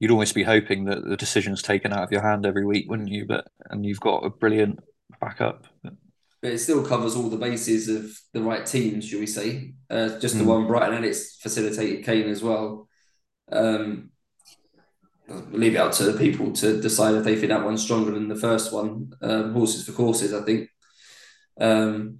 [0.00, 3.08] you'd almost be hoping that the decision's taken out of your hand every week, wouldn't
[3.08, 3.26] you?
[3.26, 4.80] But and you've got a brilliant
[5.20, 5.66] backup.
[5.82, 9.74] but it still covers all the bases of the right teams, should we say?
[9.90, 10.46] Uh, just the Mm.
[10.48, 12.88] one Brighton, and it's facilitated Kane as well.
[13.50, 14.10] Um,
[15.28, 18.12] I'll leave it up to the people to decide if they think that one's stronger
[18.12, 19.12] than the first one.
[19.22, 20.68] Um, horses for courses, I think.
[21.60, 22.18] Um,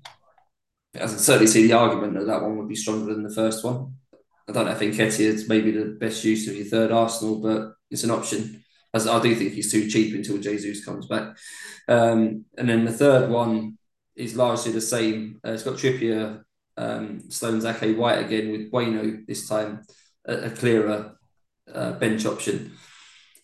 [0.95, 3.62] I can certainly see the argument that that one would be stronger than the first
[3.64, 3.95] one.
[4.49, 7.72] I don't know if Nketiah is maybe the best use of your third Arsenal, but
[7.90, 8.62] it's an option.
[8.94, 11.36] As I do think he's too cheap until Jesus comes back.
[11.88, 13.78] Um, and then the third one
[14.14, 15.40] is largely the same.
[15.44, 16.42] Uh, it's got Trippier,
[16.76, 19.82] um, Stones, Ake, White again with Bueno this time,
[20.26, 21.18] a, a clearer
[21.72, 22.72] uh, bench option.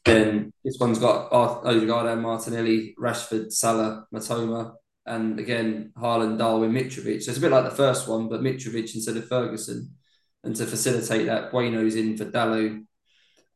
[0.05, 4.75] Then this one's got Ar- Odegaard and Martinelli, Rashford, Salah, Mitoma,
[5.07, 7.23] and again Haaland, Darwin, Mitrovic.
[7.23, 9.91] So it's a bit like the first one, but Mitrovic instead of Ferguson.
[10.45, 12.85] And to facilitate that, Bueno's in for Dalot,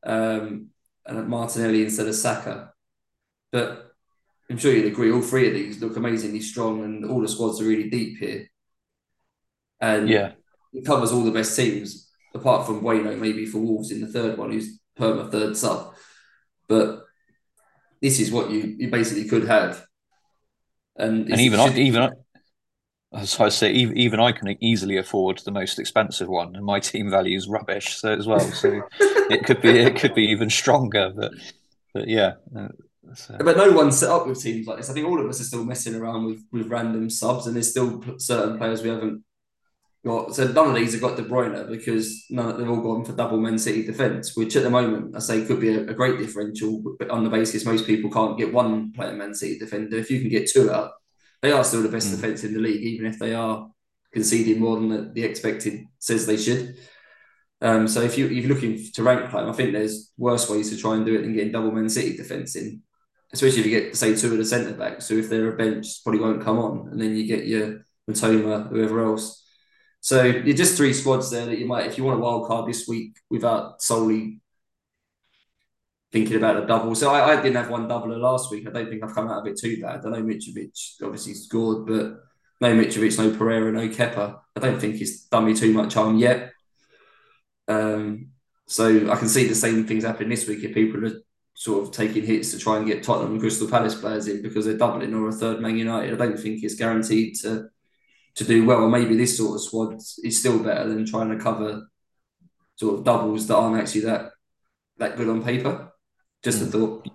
[0.04, 0.68] um,
[1.04, 2.72] and Martinelli instead of Saka.
[3.50, 3.92] But
[4.48, 7.60] I'm sure you'd agree, all three of these look amazingly strong, and all the squads
[7.60, 8.48] are really deep here.
[9.80, 10.32] And yeah,
[10.72, 14.38] it covers all the best teams, apart from Bueno, maybe for Wolves in the third
[14.38, 15.94] one, who's perma third sub.
[16.68, 17.04] But
[18.00, 19.84] this is what you you basically could have.
[20.96, 21.78] And, and even should...
[21.78, 22.10] even
[23.16, 26.80] as I say, even, even I can easily afford the most expensive one, and my
[26.80, 27.96] team value is rubbish.
[27.96, 31.12] So as well, so it could be it could be even stronger.
[31.14, 31.32] But
[31.94, 32.34] but yeah.
[32.56, 32.68] Uh,
[33.14, 33.36] so.
[33.38, 34.90] But no one's set up with teams like this.
[34.90, 37.70] I think all of us are still messing around with, with random subs, and there's
[37.70, 39.22] still certain players we haven't
[40.04, 40.34] got.
[40.34, 43.12] So none of these have got De Bruyne because none, of they've all gone for
[43.12, 46.18] double Man City defence, which at the moment I say could be a, a, great
[46.18, 46.82] differential.
[46.98, 50.20] But on the basis most people can't get one player Man City defender, if you
[50.20, 50.92] can get two out,
[51.46, 52.16] they are still the best mm.
[52.16, 53.70] defence in the league, even if they are
[54.12, 56.76] conceding more than the, the expected says they should.
[57.60, 60.70] Um, so if you if you're looking to rank them, I think there's worse ways
[60.70, 62.82] to try and do it than getting double Man City defence in,
[63.32, 65.06] especially if you get say two of the centre backs.
[65.06, 68.68] So if they're a bench, probably won't come on, and then you get your Mitoma,
[68.68, 69.44] whoever else.
[70.00, 72.68] So you're just three squads there that you might, if you want a wild card
[72.68, 74.40] this week, without solely
[76.16, 76.94] thinking about the double.
[76.94, 78.66] So I, I didn't have one doubler last week.
[78.66, 80.00] I don't think I've come out of it too bad.
[80.06, 82.20] I know Mitrovic obviously scored, but
[82.58, 84.38] no Mitrovic, no Pereira, no Kepa.
[84.56, 86.52] I don't think he's done me too much harm yet.
[87.68, 88.28] Um,
[88.66, 91.20] so I can see the same things happen this week if people are
[91.52, 94.64] sort of taking hits to try and get Tottenham and Crystal Palace players in because
[94.64, 96.14] they're doubling or a third Man United.
[96.14, 97.68] I don't think it's guaranteed to
[98.36, 98.84] to do well.
[98.84, 101.88] Or maybe this sort of squad is still better than trying to cover
[102.76, 104.30] sort of doubles that aren't actually that
[104.96, 105.85] that good on paper.
[106.46, 106.70] Just a hmm.
[106.70, 107.08] thought.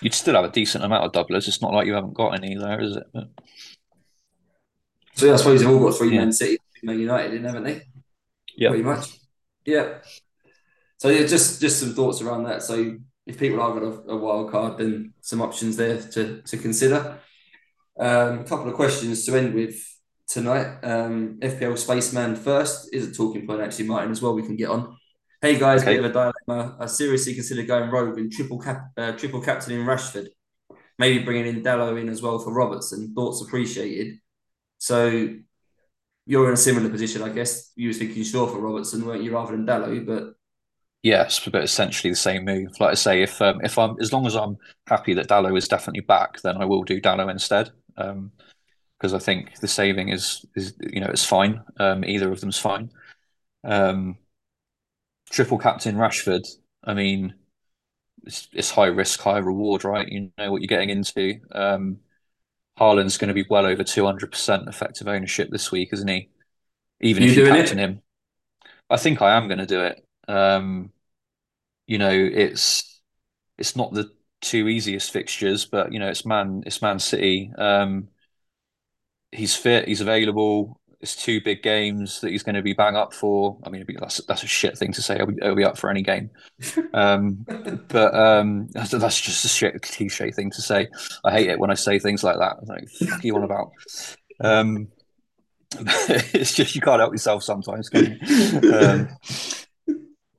[0.00, 1.48] You'd still have a decent amount of doublers.
[1.48, 3.02] It's not like you haven't got any there, is it?
[3.12, 3.28] But...
[5.14, 6.20] So yeah, I suppose they've all got three yeah.
[6.20, 7.82] Man City, Man United in, haven't they?
[8.56, 9.18] Yeah, pretty much.
[9.66, 9.98] Yeah.
[10.98, 12.62] So yeah, just just some thoughts around that.
[12.62, 12.96] So
[13.26, 17.18] if people are got a, a wild card, then some options there to to consider.
[17.98, 19.84] Um, a couple of questions to end with
[20.28, 20.78] tonight.
[20.84, 24.34] Um, FPL Spaceman first is a talking point actually, Martin, as well.
[24.34, 24.96] We can get on.
[25.42, 25.96] Hey guys, okay.
[25.96, 26.76] bit of a dilemma.
[26.78, 30.26] I seriously consider going rogue and triple cap, uh, triple captain in Rashford.
[30.98, 33.14] Maybe bringing in Dalot in as well for Robertson.
[33.14, 34.18] Thoughts appreciated.
[34.76, 35.30] So
[36.26, 37.72] you're in a similar position, I guess.
[37.74, 40.06] You were thinking Shaw for Robertson, weren't you, rather than Dalot?
[40.06, 40.34] But
[41.02, 42.78] yes, but essentially the same move.
[42.78, 45.68] Like I say, if um, if I'm as long as I'm happy that Dalot is
[45.68, 47.70] definitely back, then I will do Dalot instead.
[47.96, 48.30] Um,
[48.98, 51.62] because I think the saving is is you know it's fine.
[51.78, 52.90] Um, either of them's fine.
[53.64, 54.18] Um,
[55.30, 56.46] triple captain Rashford.
[56.84, 57.34] I mean,
[58.24, 60.08] it's, it's high risk, high reward, right?
[60.08, 61.40] You know what you're getting into.
[61.52, 61.98] Um,
[62.78, 66.30] Haaland's going to be well over two hundred percent effective ownership this week, isn't he?
[67.00, 67.80] Even you if you captain it?
[67.80, 68.02] him,
[68.90, 70.04] I think I am going to do it.
[70.28, 70.92] Um,
[71.86, 73.00] you know, it's
[73.58, 77.52] it's not the two easiest fixtures, but you know, it's man, it's Man City.
[77.58, 78.08] Um,
[79.32, 80.79] he's fit, he's available.
[81.00, 83.56] It's two big games that he's going to be bang up for.
[83.64, 85.16] I mean, that's that's a shit thing to say.
[85.16, 86.30] He'll be, he'll be up for any game,
[86.92, 87.46] um,
[87.88, 90.88] but um, that's, that's, just a shit cliche thing to say.
[91.24, 92.66] I hate it when I say things like that.
[92.66, 93.72] like, fuck you on about?
[94.40, 94.88] Um,
[95.78, 98.72] it's just you can't help yourself sometimes, can you?
[98.72, 99.08] Um,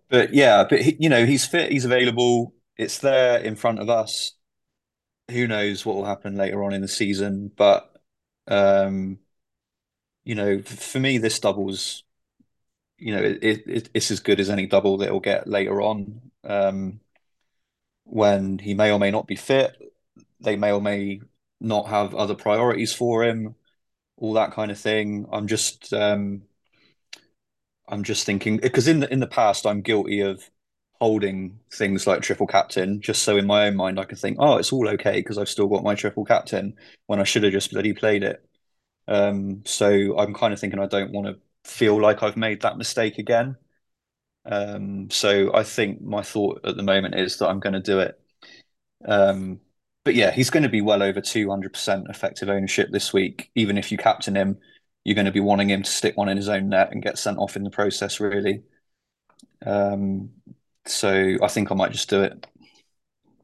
[0.10, 2.54] but yeah, but he, you know, he's fit, he's available.
[2.78, 4.34] It's there in front of us.
[5.30, 7.50] Who knows what will happen later on in the season?
[7.56, 7.90] But
[8.48, 9.20] um,
[10.24, 12.04] you know, for me, this doubles.
[12.98, 16.22] You know, it, it, it's as good as any double that he'll get later on.
[16.44, 17.00] Um,
[18.04, 19.76] when he may or may not be fit,
[20.40, 21.22] they may or may
[21.60, 23.56] not have other priorities for him,
[24.18, 25.28] all that kind of thing.
[25.32, 26.44] I'm just, um,
[27.88, 30.50] I'm just thinking because in the in the past, I'm guilty of
[31.00, 34.58] holding things like triple captain just so in my own mind I can think, oh,
[34.58, 36.76] it's all okay because I've still got my triple captain
[37.08, 38.46] when I should have just bloody played it.
[39.12, 42.78] Um, so I'm kind of thinking I don't want to feel like I've made that
[42.78, 43.58] mistake again.
[44.46, 48.00] Um, so I think my thought at the moment is that I'm going to do
[48.00, 48.20] it.
[49.06, 49.62] Um,
[50.06, 53.52] but yeah, he's going to be well over 200% effective ownership this week.
[53.56, 54.60] Even if you captain him,
[55.06, 57.20] you're going to be wanting him to stick one in his own net and get
[57.20, 58.64] sent off in the process, really.
[59.66, 60.32] Um,
[60.86, 62.48] so I think I might just do it.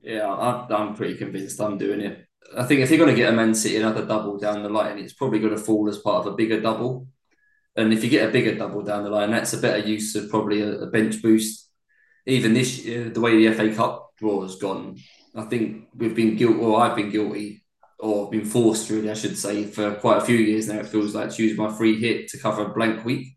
[0.01, 2.26] Yeah, I'm, I'm pretty convinced I'm doing it.
[2.55, 4.97] I think if you're going to get a Man City another double down the line,
[4.99, 7.07] it's probably going to fall as part of a bigger double.
[7.75, 10.29] And if you get a bigger double down the line, that's a better use of
[10.29, 11.69] probably a, a bench boost.
[12.25, 14.97] Even this year, the way the FA Cup draw has gone,
[15.35, 17.63] I think we've been guilty, or I've been guilty,
[17.99, 20.79] or been forced, really, I should say, for quite a few years now.
[20.79, 23.35] It feels like to use my free hit to cover a blank week.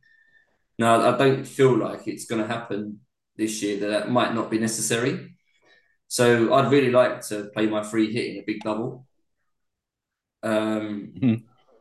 [0.79, 3.01] Now, I don't feel like it's going to happen
[3.37, 5.35] this year that that might not be necessary.
[6.11, 9.07] So I'd really like to play my free hit in a big double.
[10.43, 11.35] Um, mm-hmm.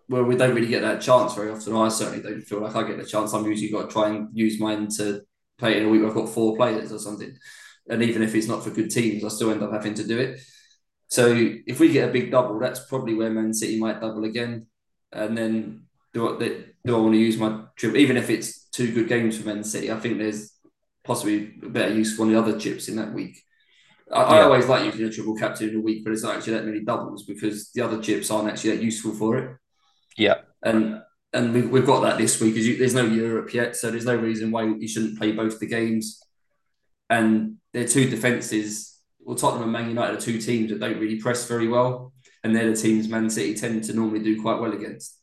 [0.07, 1.75] Well, we don't really get that chance very often.
[1.75, 3.33] I certainly don't feel like I get the chance.
[3.33, 5.23] I'm usually got to try and use mine to
[5.57, 6.03] play in a week.
[6.03, 7.35] I've got four players or something,
[7.89, 10.19] and even if it's not for good teams, I still end up having to do
[10.19, 10.39] it.
[11.07, 14.67] So if we get a big double, that's probably where Man City might double again.
[15.11, 16.37] And then do I,
[16.85, 17.97] do I want to use my triple?
[17.97, 20.53] Even if it's two good games for Man City, I think there's
[21.03, 23.43] possibly a better use for one of the other chips in that week.
[24.11, 24.27] I, yeah.
[24.27, 26.65] I always like using a triple captain in a week, but it's not actually that
[26.65, 29.57] many doubles because the other chips aren't actually that useful for it.
[30.17, 30.35] Yeah.
[30.63, 31.01] And
[31.31, 32.55] and we've, we've got that this week.
[32.55, 35.67] Because there's no Europe yet, so there's no reason why you shouldn't play both the
[35.67, 36.19] games.
[37.09, 38.97] And they're two defenses.
[39.19, 42.55] Well, Tottenham and Man United are two teams that don't really press very well, and
[42.55, 45.19] they're the teams Man City tend to normally do quite well against.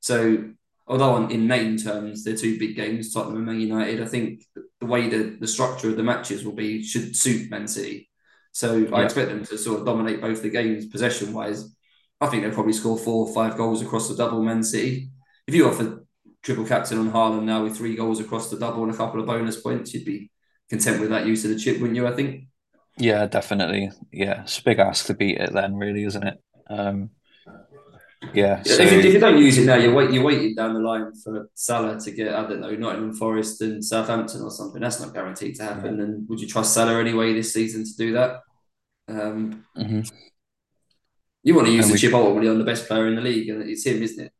[0.00, 0.50] So,
[0.86, 4.44] although in name terms they're two big games, Tottenham and Man United, I think
[4.80, 8.10] the way the, the structure of the matches will be should suit Man City.
[8.56, 8.96] So yeah.
[8.96, 11.76] I expect them to sort of dominate both the games possession wise.
[12.22, 15.10] I think they'll probably score four or five goals across the double Man City.
[15.46, 16.06] If you offer
[16.42, 19.26] triple captain on Haaland now with three goals across the double and a couple of
[19.26, 20.30] bonus points, you'd be
[20.70, 22.06] content with that use of the chip, wouldn't you?
[22.06, 22.44] I think.
[22.96, 23.90] Yeah, definitely.
[24.10, 26.38] Yeah, it's a big ask to beat it then, really, isn't it?
[26.70, 27.10] Um,
[28.34, 28.62] yeah.
[28.62, 28.82] So...
[28.82, 31.12] If, you, if, you, don't use it now, you're wait, you're waiting down the line
[31.14, 34.80] for Salah to get I don't know Nottingham Forest and Southampton or something.
[34.80, 35.98] That's not guaranteed to happen.
[35.98, 36.04] Yeah.
[36.04, 38.40] And would you trust Salah anyway this season to do that?
[39.08, 40.00] Um, mm-hmm.
[41.42, 41.98] You want to use and the we...
[42.00, 44.32] chip ultimately on the best player in the league, and it's him, isn't it?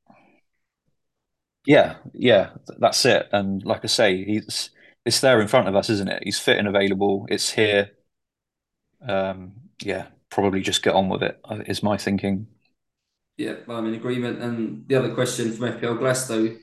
[1.67, 3.29] Yeah, yeah, that's it.
[3.33, 4.71] And like I say, he's
[5.05, 6.23] it's there in front of us, isn't it?
[6.25, 7.27] He's fit and available.
[7.29, 7.91] It's here.
[9.07, 11.41] Um, yeah, probably just get on with it.
[11.45, 12.49] Uh, my thinking.
[13.37, 14.41] Yeah, I'm in agreement.
[14.43, 16.59] And the other question from FPL Glasto,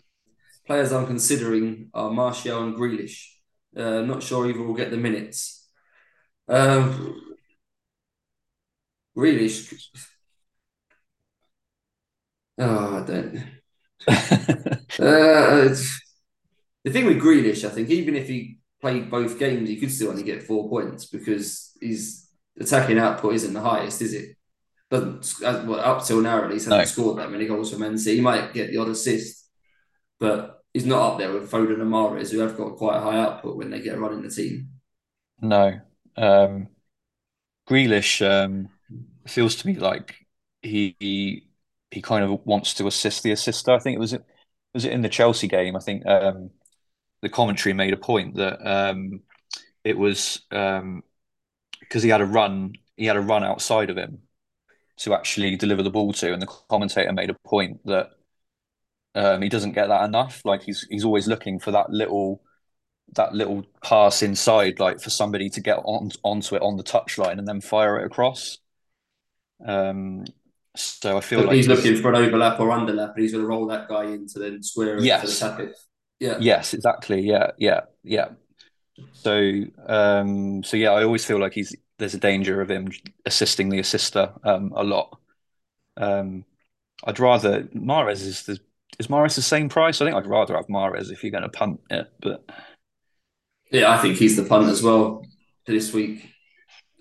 [0.67, 3.27] players I'm considering are Martial and Grealish.
[3.75, 5.67] Uh, not sure either will get the minutes.
[6.49, 7.21] Um,
[9.15, 9.73] Grealish.
[12.57, 13.43] Oh, I don't.
[14.99, 15.75] uh,
[16.83, 20.09] the thing with Grealish, I think, even if he played both games, he could still
[20.09, 22.27] only get four points because his
[22.59, 24.35] attacking output isn't the highest, is it?
[24.93, 26.85] Doesn't well, up till now at least hasn't no.
[26.85, 28.17] scored that many goals for Man City.
[28.17, 29.49] He might get the odd assist,
[30.19, 33.17] but he's not up there with Foden and Mahrez, who have got quite a high
[33.17, 34.69] output when they get a run in the team.
[35.41, 35.79] No,
[36.15, 36.67] um,
[37.67, 38.69] Grealish um,
[39.25, 40.13] feels to me like
[40.61, 41.47] he, he
[41.89, 43.71] he kind of wants to assist the assister.
[43.71, 44.23] I think it was it
[44.75, 45.75] was it in the Chelsea game.
[45.75, 46.51] I think um,
[47.23, 49.21] the commentary made a point that um,
[49.83, 51.03] it was because um,
[51.89, 54.19] he had a run he had a run outside of him
[54.97, 58.11] to actually deliver the ball to, and the commentator made a point that
[59.15, 60.41] um, he doesn't get that enough.
[60.45, 62.41] Like he's he's always looking for that little
[63.15, 67.39] that little pass inside, like for somebody to get on onto it on the touchline
[67.39, 68.59] and then fire it across.
[69.65, 70.25] Um,
[70.75, 73.43] so I feel but like he's, looking for an overlap or underlap, and he's going
[73.43, 75.21] to roll that guy into then square it yes.
[75.39, 75.75] for the tap
[76.19, 76.37] Yeah.
[76.39, 77.21] Yes, exactly.
[77.21, 78.29] Yeah, yeah, yeah.
[79.13, 82.91] So, um, so yeah, I always feel like he's there's a danger of him
[83.25, 85.17] assisting the assister um, a lot.
[85.95, 86.43] Um,
[87.05, 88.59] I'd rather Mahrez is the
[88.99, 90.01] is Mahrez the same price?
[90.01, 92.43] I think I'd rather have Mahrez if you're going to punt it, but
[93.71, 95.25] yeah, I think he's the punt as well
[95.65, 96.29] for this week.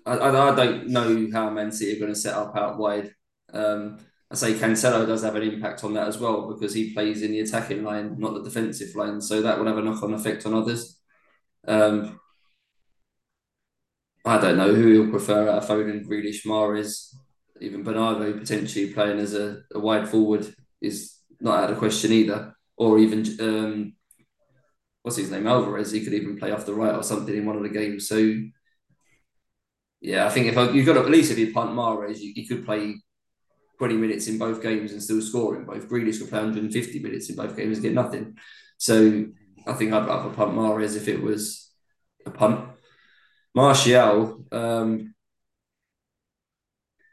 [0.05, 3.13] I, I, I don't know how Man City are going to set up out wide.
[3.53, 3.99] Um,
[4.31, 7.31] I say Cancelo does have an impact on that as well because he plays in
[7.31, 9.19] the attacking line, not the defensive line.
[9.19, 10.97] So that will have a knock on effect on others.
[11.67, 12.21] Um,
[14.25, 17.13] I don't know who you'll prefer out of Foden, Grealish, Mahrez,
[17.59, 22.55] even Bernardo potentially playing as a, a, wide forward is not out of question either.
[22.77, 23.93] Or even, um,
[25.01, 27.57] what's his name, Alvarez, he could even play off the right or something in one
[27.57, 28.07] of the games.
[28.07, 28.35] So,
[30.01, 32.33] yeah, I think if I, you've got to, at least if you punt Mahrez, you,
[32.35, 32.95] you could play
[33.77, 35.65] 20 minutes in both games and still scoring.
[35.65, 38.37] Both Grealish could play 150 minutes in both games and get nothing.
[38.77, 39.25] So
[39.67, 41.71] I think I'd rather punt Mahrez if it was
[42.25, 42.72] a punt.
[43.55, 45.13] Martial, um,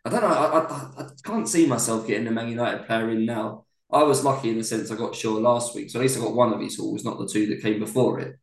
[0.05, 0.28] I don't know.
[0.28, 3.64] I, I, I can't see myself getting a Man United player in now.
[3.93, 6.22] I was lucky in the sense I got Shaw last week, so at least I
[6.22, 8.36] got one of his hauls, not the two that came before it.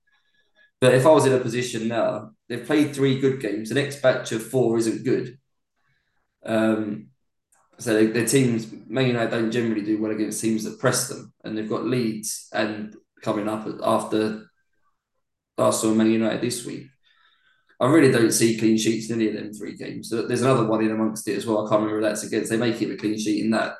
[0.79, 3.69] But if I was in a position now, they've played three good games.
[3.69, 5.39] The next batch of four isn't good.
[6.45, 7.07] Um,
[7.79, 11.57] so their teams, Man United don't generally do well against teams that press them, and
[11.57, 14.49] they've got Leeds and coming up after
[15.57, 16.87] Arsenal and Man United this week.
[17.80, 20.09] I really don't see clean sheets in any of them three games.
[20.09, 21.65] There's another one in amongst it as well.
[21.65, 22.49] I can't remember that's against.
[22.49, 23.75] They make it a clean sheet in that,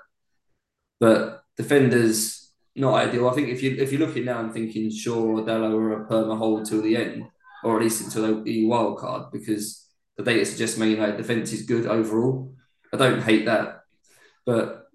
[1.00, 3.28] but defenders not ideal.
[3.28, 6.08] I think if you if you're looking now and thinking Shaw or Dalot or a
[6.08, 7.24] perma hold till the end,
[7.64, 11.64] or at least until the wild card, because the data suggests Man United defence is
[11.64, 12.54] good overall.
[12.94, 13.82] I don't hate that,
[14.46, 14.88] but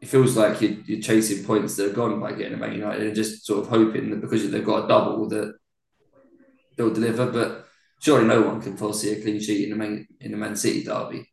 [0.00, 3.06] it feels like you're, you're chasing points that are gone by getting a Man United
[3.06, 5.54] and just sort of hoping that because they've got a double that
[6.76, 7.26] they'll deliver.
[7.26, 7.61] But
[8.02, 10.82] surely no one can foresee a clean sheet in the Man, in the Man City
[10.82, 11.24] derby.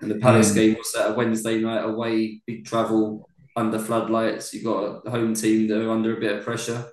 [0.00, 0.54] And the Palace mm.
[0.54, 4.54] game was that a Wednesday night away, big travel under floodlights.
[4.54, 6.90] You've got a home team that are under a bit of pressure,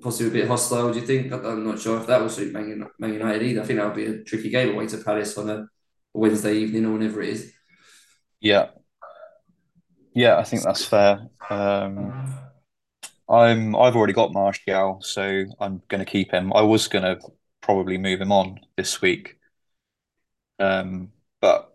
[0.00, 0.92] possibly a bit hostile.
[0.92, 1.32] Do you think?
[1.32, 3.62] I'm not sure if that will suit Man United either.
[3.62, 5.66] I think that would be a tricky game away to Palace on a
[6.12, 7.52] Wednesday evening or whenever it is.
[8.40, 8.68] Yeah,
[10.14, 11.28] yeah, I think that's fair.
[11.50, 12.43] Um,
[13.28, 16.52] I'm I've already got Martial, so I'm going to keep him.
[16.52, 17.20] I was going to
[17.60, 19.38] probably move him on this week,
[20.58, 21.74] um, but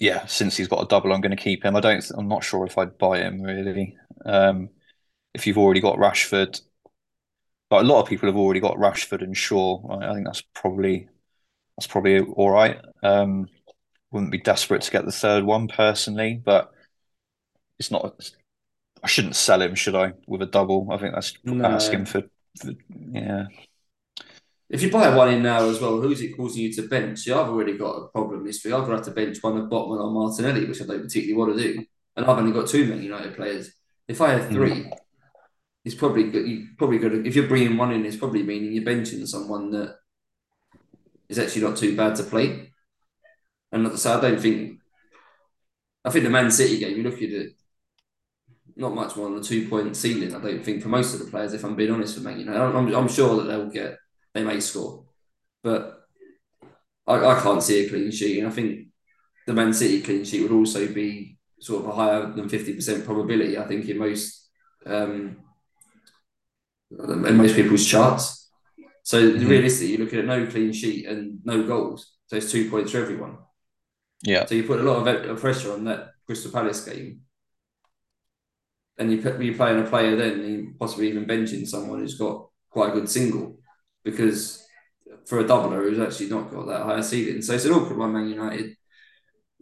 [0.00, 1.76] yeah, since he's got a double, I'm going to keep him.
[1.76, 2.04] I don't.
[2.16, 3.96] I'm not sure if I'd buy him really.
[4.26, 4.70] Um,
[5.34, 6.60] if you've already got Rashford,
[7.70, 9.82] but a lot of people have already got Rashford and Shaw.
[10.00, 11.08] I think that's probably
[11.78, 12.80] that's probably all right.
[13.02, 13.48] Um,
[14.12, 16.72] wouldn't be desperate to get the third one personally, but
[17.78, 18.30] it's not.
[19.02, 20.12] I shouldn't sell him, should I?
[20.26, 21.64] With a double, I think that's no.
[21.64, 22.22] asking for,
[22.60, 22.72] for,
[23.10, 23.46] yeah.
[24.68, 27.26] If you buy one in now as well, who's it causing you to bench?
[27.26, 28.74] Yeah, I've already got a problem this week.
[28.74, 31.62] I've got to bench one of Botman or Martinelli, which I don't particularly want to
[31.62, 31.84] do,
[32.16, 33.72] and I've only got two Man United players.
[34.06, 34.92] If I have three, mm.
[35.84, 36.46] it's probably good.
[36.46, 39.70] You probably got to, if you're bringing one in, it's probably meaning you're benching someone
[39.70, 39.96] that
[41.28, 42.72] is actually not too bad to play.
[43.72, 44.80] And so I don't think.
[46.04, 47.52] I think the Man City game, you look at it,
[48.78, 50.34] not much more than a two point ceiling.
[50.34, 52.60] I don't think for most of the players, if I'm being honest with Man United,
[52.60, 53.98] I'm, I'm sure that they'll get,
[54.34, 55.04] they may score,
[55.62, 56.06] but
[57.06, 58.38] I, I can't see a clean sheet.
[58.38, 58.88] And I think
[59.46, 63.04] the Man City clean sheet would also be sort of a higher than fifty percent
[63.04, 63.58] probability.
[63.58, 64.48] I think in most
[64.86, 65.38] um,
[66.90, 68.48] in most people's charts.
[69.02, 69.48] So mm-hmm.
[69.48, 72.12] realistically, you're looking at no clean sheet and no goals.
[72.26, 73.38] So it's two points for everyone.
[74.22, 74.44] Yeah.
[74.44, 77.22] So you put a lot of pressure on that Crystal Palace game,
[78.98, 82.90] and you put, you're playing a player then, possibly even benching someone who's got quite
[82.90, 83.58] a good single,
[84.04, 84.64] because
[85.26, 87.42] for a doubler who's actually not got that higher ceiling.
[87.42, 88.74] So it's an awkward one, Man United.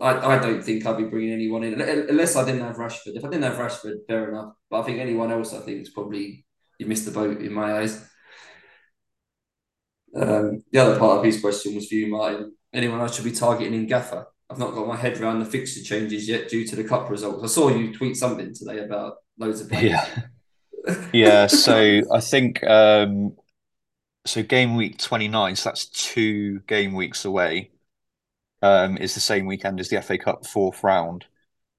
[0.00, 3.16] I, I don't think I'd be bringing anyone in unless I didn't have Rashford.
[3.16, 4.52] If I didn't have Rashford, fair enough.
[4.70, 6.44] But I think anyone else, I think, is probably
[6.78, 8.06] you missed the boat in my eyes.
[10.14, 12.54] Um, the other part of his question was for you, Martin.
[12.72, 14.26] Anyone I should be targeting in Gaffer?
[14.48, 17.42] I've not got my head around the fixture changes yet due to the cup results.
[17.42, 19.90] I saw you tweet something today about loads of players.
[19.90, 20.22] Yeah.
[21.12, 23.36] yeah, so I think um,
[24.24, 27.70] so game week 29, so that's two game weeks away,
[28.62, 31.26] um, is the same weekend as the FA Cup fourth round.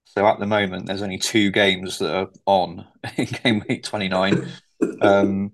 [0.06, 2.88] So at the moment, there's only two games that are on
[3.18, 4.48] in game week 29.
[5.02, 5.52] Um,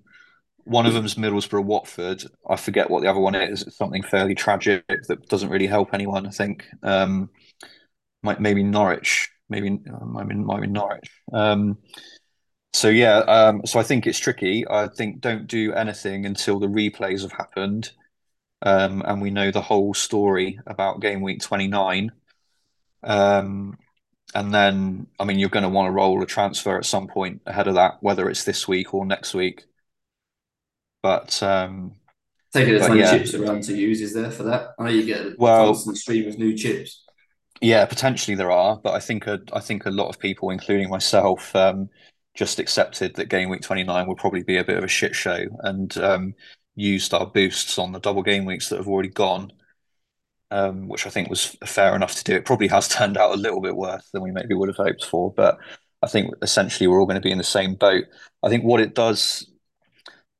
[0.64, 2.24] one of them's Middlesbrough Watford.
[2.48, 3.62] I forget what the other one is.
[3.62, 6.26] It's something fairly tragic that doesn't really help anyone.
[6.26, 7.30] I think um,
[8.22, 11.10] might maybe Norwich, maybe might be, might be Norwich.
[11.32, 11.78] Um,
[12.72, 14.64] so yeah, um, so I think it's tricky.
[14.68, 17.92] I think don't do anything until the replays have happened,
[18.62, 22.10] um, and we know the whole story about game week twenty nine.
[23.02, 23.78] Um,
[24.34, 27.42] and then, I mean, you're going to want to roll a transfer at some point
[27.46, 29.64] ahead of that, whether it's this week or next week.
[31.02, 31.92] But um,
[32.52, 33.18] take it as many yeah.
[33.18, 34.00] chips around to use.
[34.00, 34.70] Is there for that?
[34.78, 37.03] I know you get a well, constant stream of new chips.
[37.64, 40.90] Yeah, potentially there are, but I think a, I think a lot of people, including
[40.90, 41.88] myself, um,
[42.34, 45.46] just accepted that game week 29 will probably be a bit of a shit show
[45.60, 46.34] and um,
[46.74, 49.50] used our boosts on the double game weeks that have already gone,
[50.50, 52.34] um, which I think was fair enough to do.
[52.34, 55.06] It probably has turned out a little bit worse than we maybe would have hoped
[55.06, 55.58] for, but
[56.02, 58.04] I think essentially we're all going to be in the same boat.
[58.42, 59.50] I think what it does,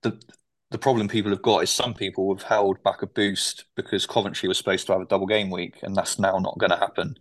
[0.02, 0.20] the
[0.74, 4.48] the problem people have got is some people have held back a boost because Coventry
[4.48, 7.16] was supposed to have a double game week, and that's now not going to happen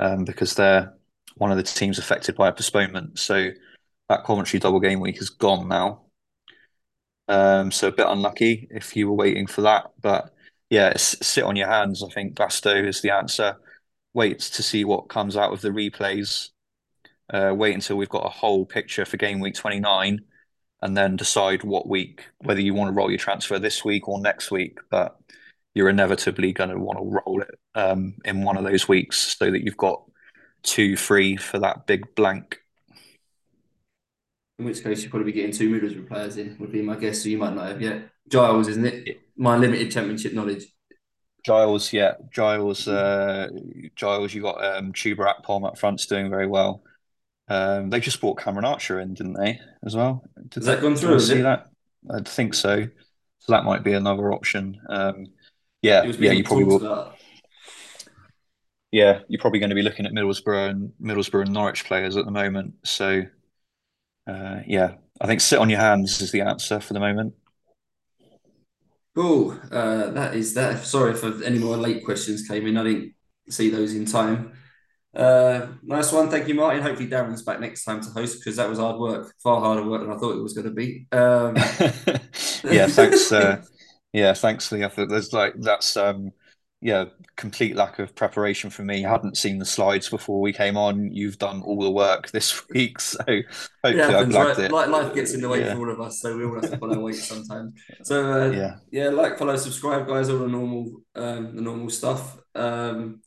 [0.00, 0.92] um, because they're
[1.36, 3.20] one of the teams affected by a postponement.
[3.20, 3.50] So
[4.08, 6.06] that Coventry double game week is gone now.
[7.28, 10.34] Um, so a bit unlucky if you were waiting for that, but
[10.68, 12.02] yeah, sit on your hands.
[12.02, 13.58] I think Glasto is the answer.
[14.12, 16.48] Wait to see what comes out of the replays.
[17.32, 20.24] Uh, wait until we've got a whole picture for game week twenty nine
[20.82, 24.20] and then decide what week whether you want to roll your transfer this week or
[24.20, 24.78] next week.
[24.90, 25.16] But
[25.74, 29.50] you're inevitably going to want to roll it um, in one of those weeks so
[29.50, 30.02] that you've got
[30.62, 32.58] two free for that big blank.
[34.58, 37.22] In which case, you'll probably be getting two Middlesbrough players in, would be my guess.
[37.22, 38.10] So you might not have yet.
[38.28, 39.20] Giles, isn't it?
[39.36, 40.66] My limited championship knowledge.
[41.44, 43.48] Giles, yeah, Giles, uh,
[43.96, 44.32] Giles.
[44.32, 46.84] You got um, Chuba Akpom up front's doing very well.
[47.52, 50.24] Um, they just brought Cameron Archer in, didn't they, as well?
[50.48, 51.20] Did Has that, gone through?
[51.20, 51.68] See that?
[52.10, 52.88] I think so.
[53.40, 54.80] so that might be another option.
[54.88, 55.26] Um,
[55.82, 57.12] yeah, yeah, you probably will.
[58.90, 62.24] Yeah, you're probably going to be looking at Middlesbrough and Middlesbrough and Norwich players at
[62.24, 62.72] the moment.
[62.84, 63.22] So,
[64.26, 67.34] uh, yeah, I think sit on your hands is the answer for the moment.
[69.14, 69.58] Cool.
[69.70, 70.82] Uh, that is that.
[70.86, 72.78] Sorry if any more late questions came in.
[72.78, 73.14] I didn't
[73.50, 74.52] see those in time.
[75.14, 76.30] Uh, nice one.
[76.30, 76.82] Thank you, Martin.
[76.82, 80.02] Hopefully, Darren's back next time to host because that was hard work, far harder work
[80.02, 81.06] than I thought it was going to be.
[81.12, 81.56] Um...
[82.72, 83.30] yeah, thanks.
[83.30, 83.62] Uh,
[84.12, 85.08] yeah, thanks for the effort.
[85.08, 86.32] There's like that's um,
[86.82, 87.04] yeah,
[87.36, 89.06] complete lack of preparation for me.
[89.06, 91.12] I hadn't seen the slides before we came on.
[91.12, 94.58] You've done all the work this week, so hopefully yeah, I blagged right?
[94.58, 94.72] it.
[94.72, 95.74] Like life gets in the way yeah.
[95.74, 97.72] for all of us, so we all have to follow weight sometimes.
[98.02, 100.28] So uh, yeah, yeah, like, follow, subscribe, guys.
[100.28, 103.20] All the normal, um, the normal stuff, um,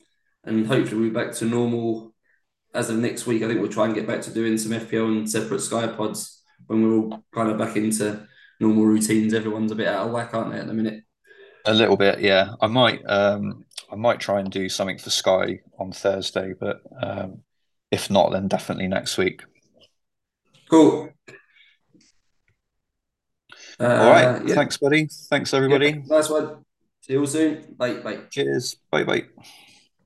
[0.46, 2.14] and hopefully we'll be back to normal
[2.74, 3.42] as of next week.
[3.42, 6.42] I think we'll try and get back to doing some FPL and separate Sky pods
[6.66, 8.26] when we're all kind of back into
[8.60, 9.34] normal routines.
[9.34, 11.04] Everyone's a bit out of whack, aren't they, at the minute?
[11.66, 12.50] A little bit, yeah.
[12.60, 17.42] I might, um, I might try and do something for Sky on Thursday, but um,
[17.90, 19.42] if not, then definitely next week.
[20.70, 21.10] Cool.
[23.78, 24.46] Uh, All right.
[24.46, 24.54] Yeah.
[24.54, 25.08] Thanks, buddy.
[25.28, 25.90] Thanks, everybody.
[25.90, 26.64] Yeah, nice one.
[27.02, 27.74] See you all soon.
[27.76, 27.94] Bye.
[27.94, 28.20] Bye.
[28.30, 28.76] Cheers.
[28.90, 29.04] Bye.
[29.04, 29.24] Bye.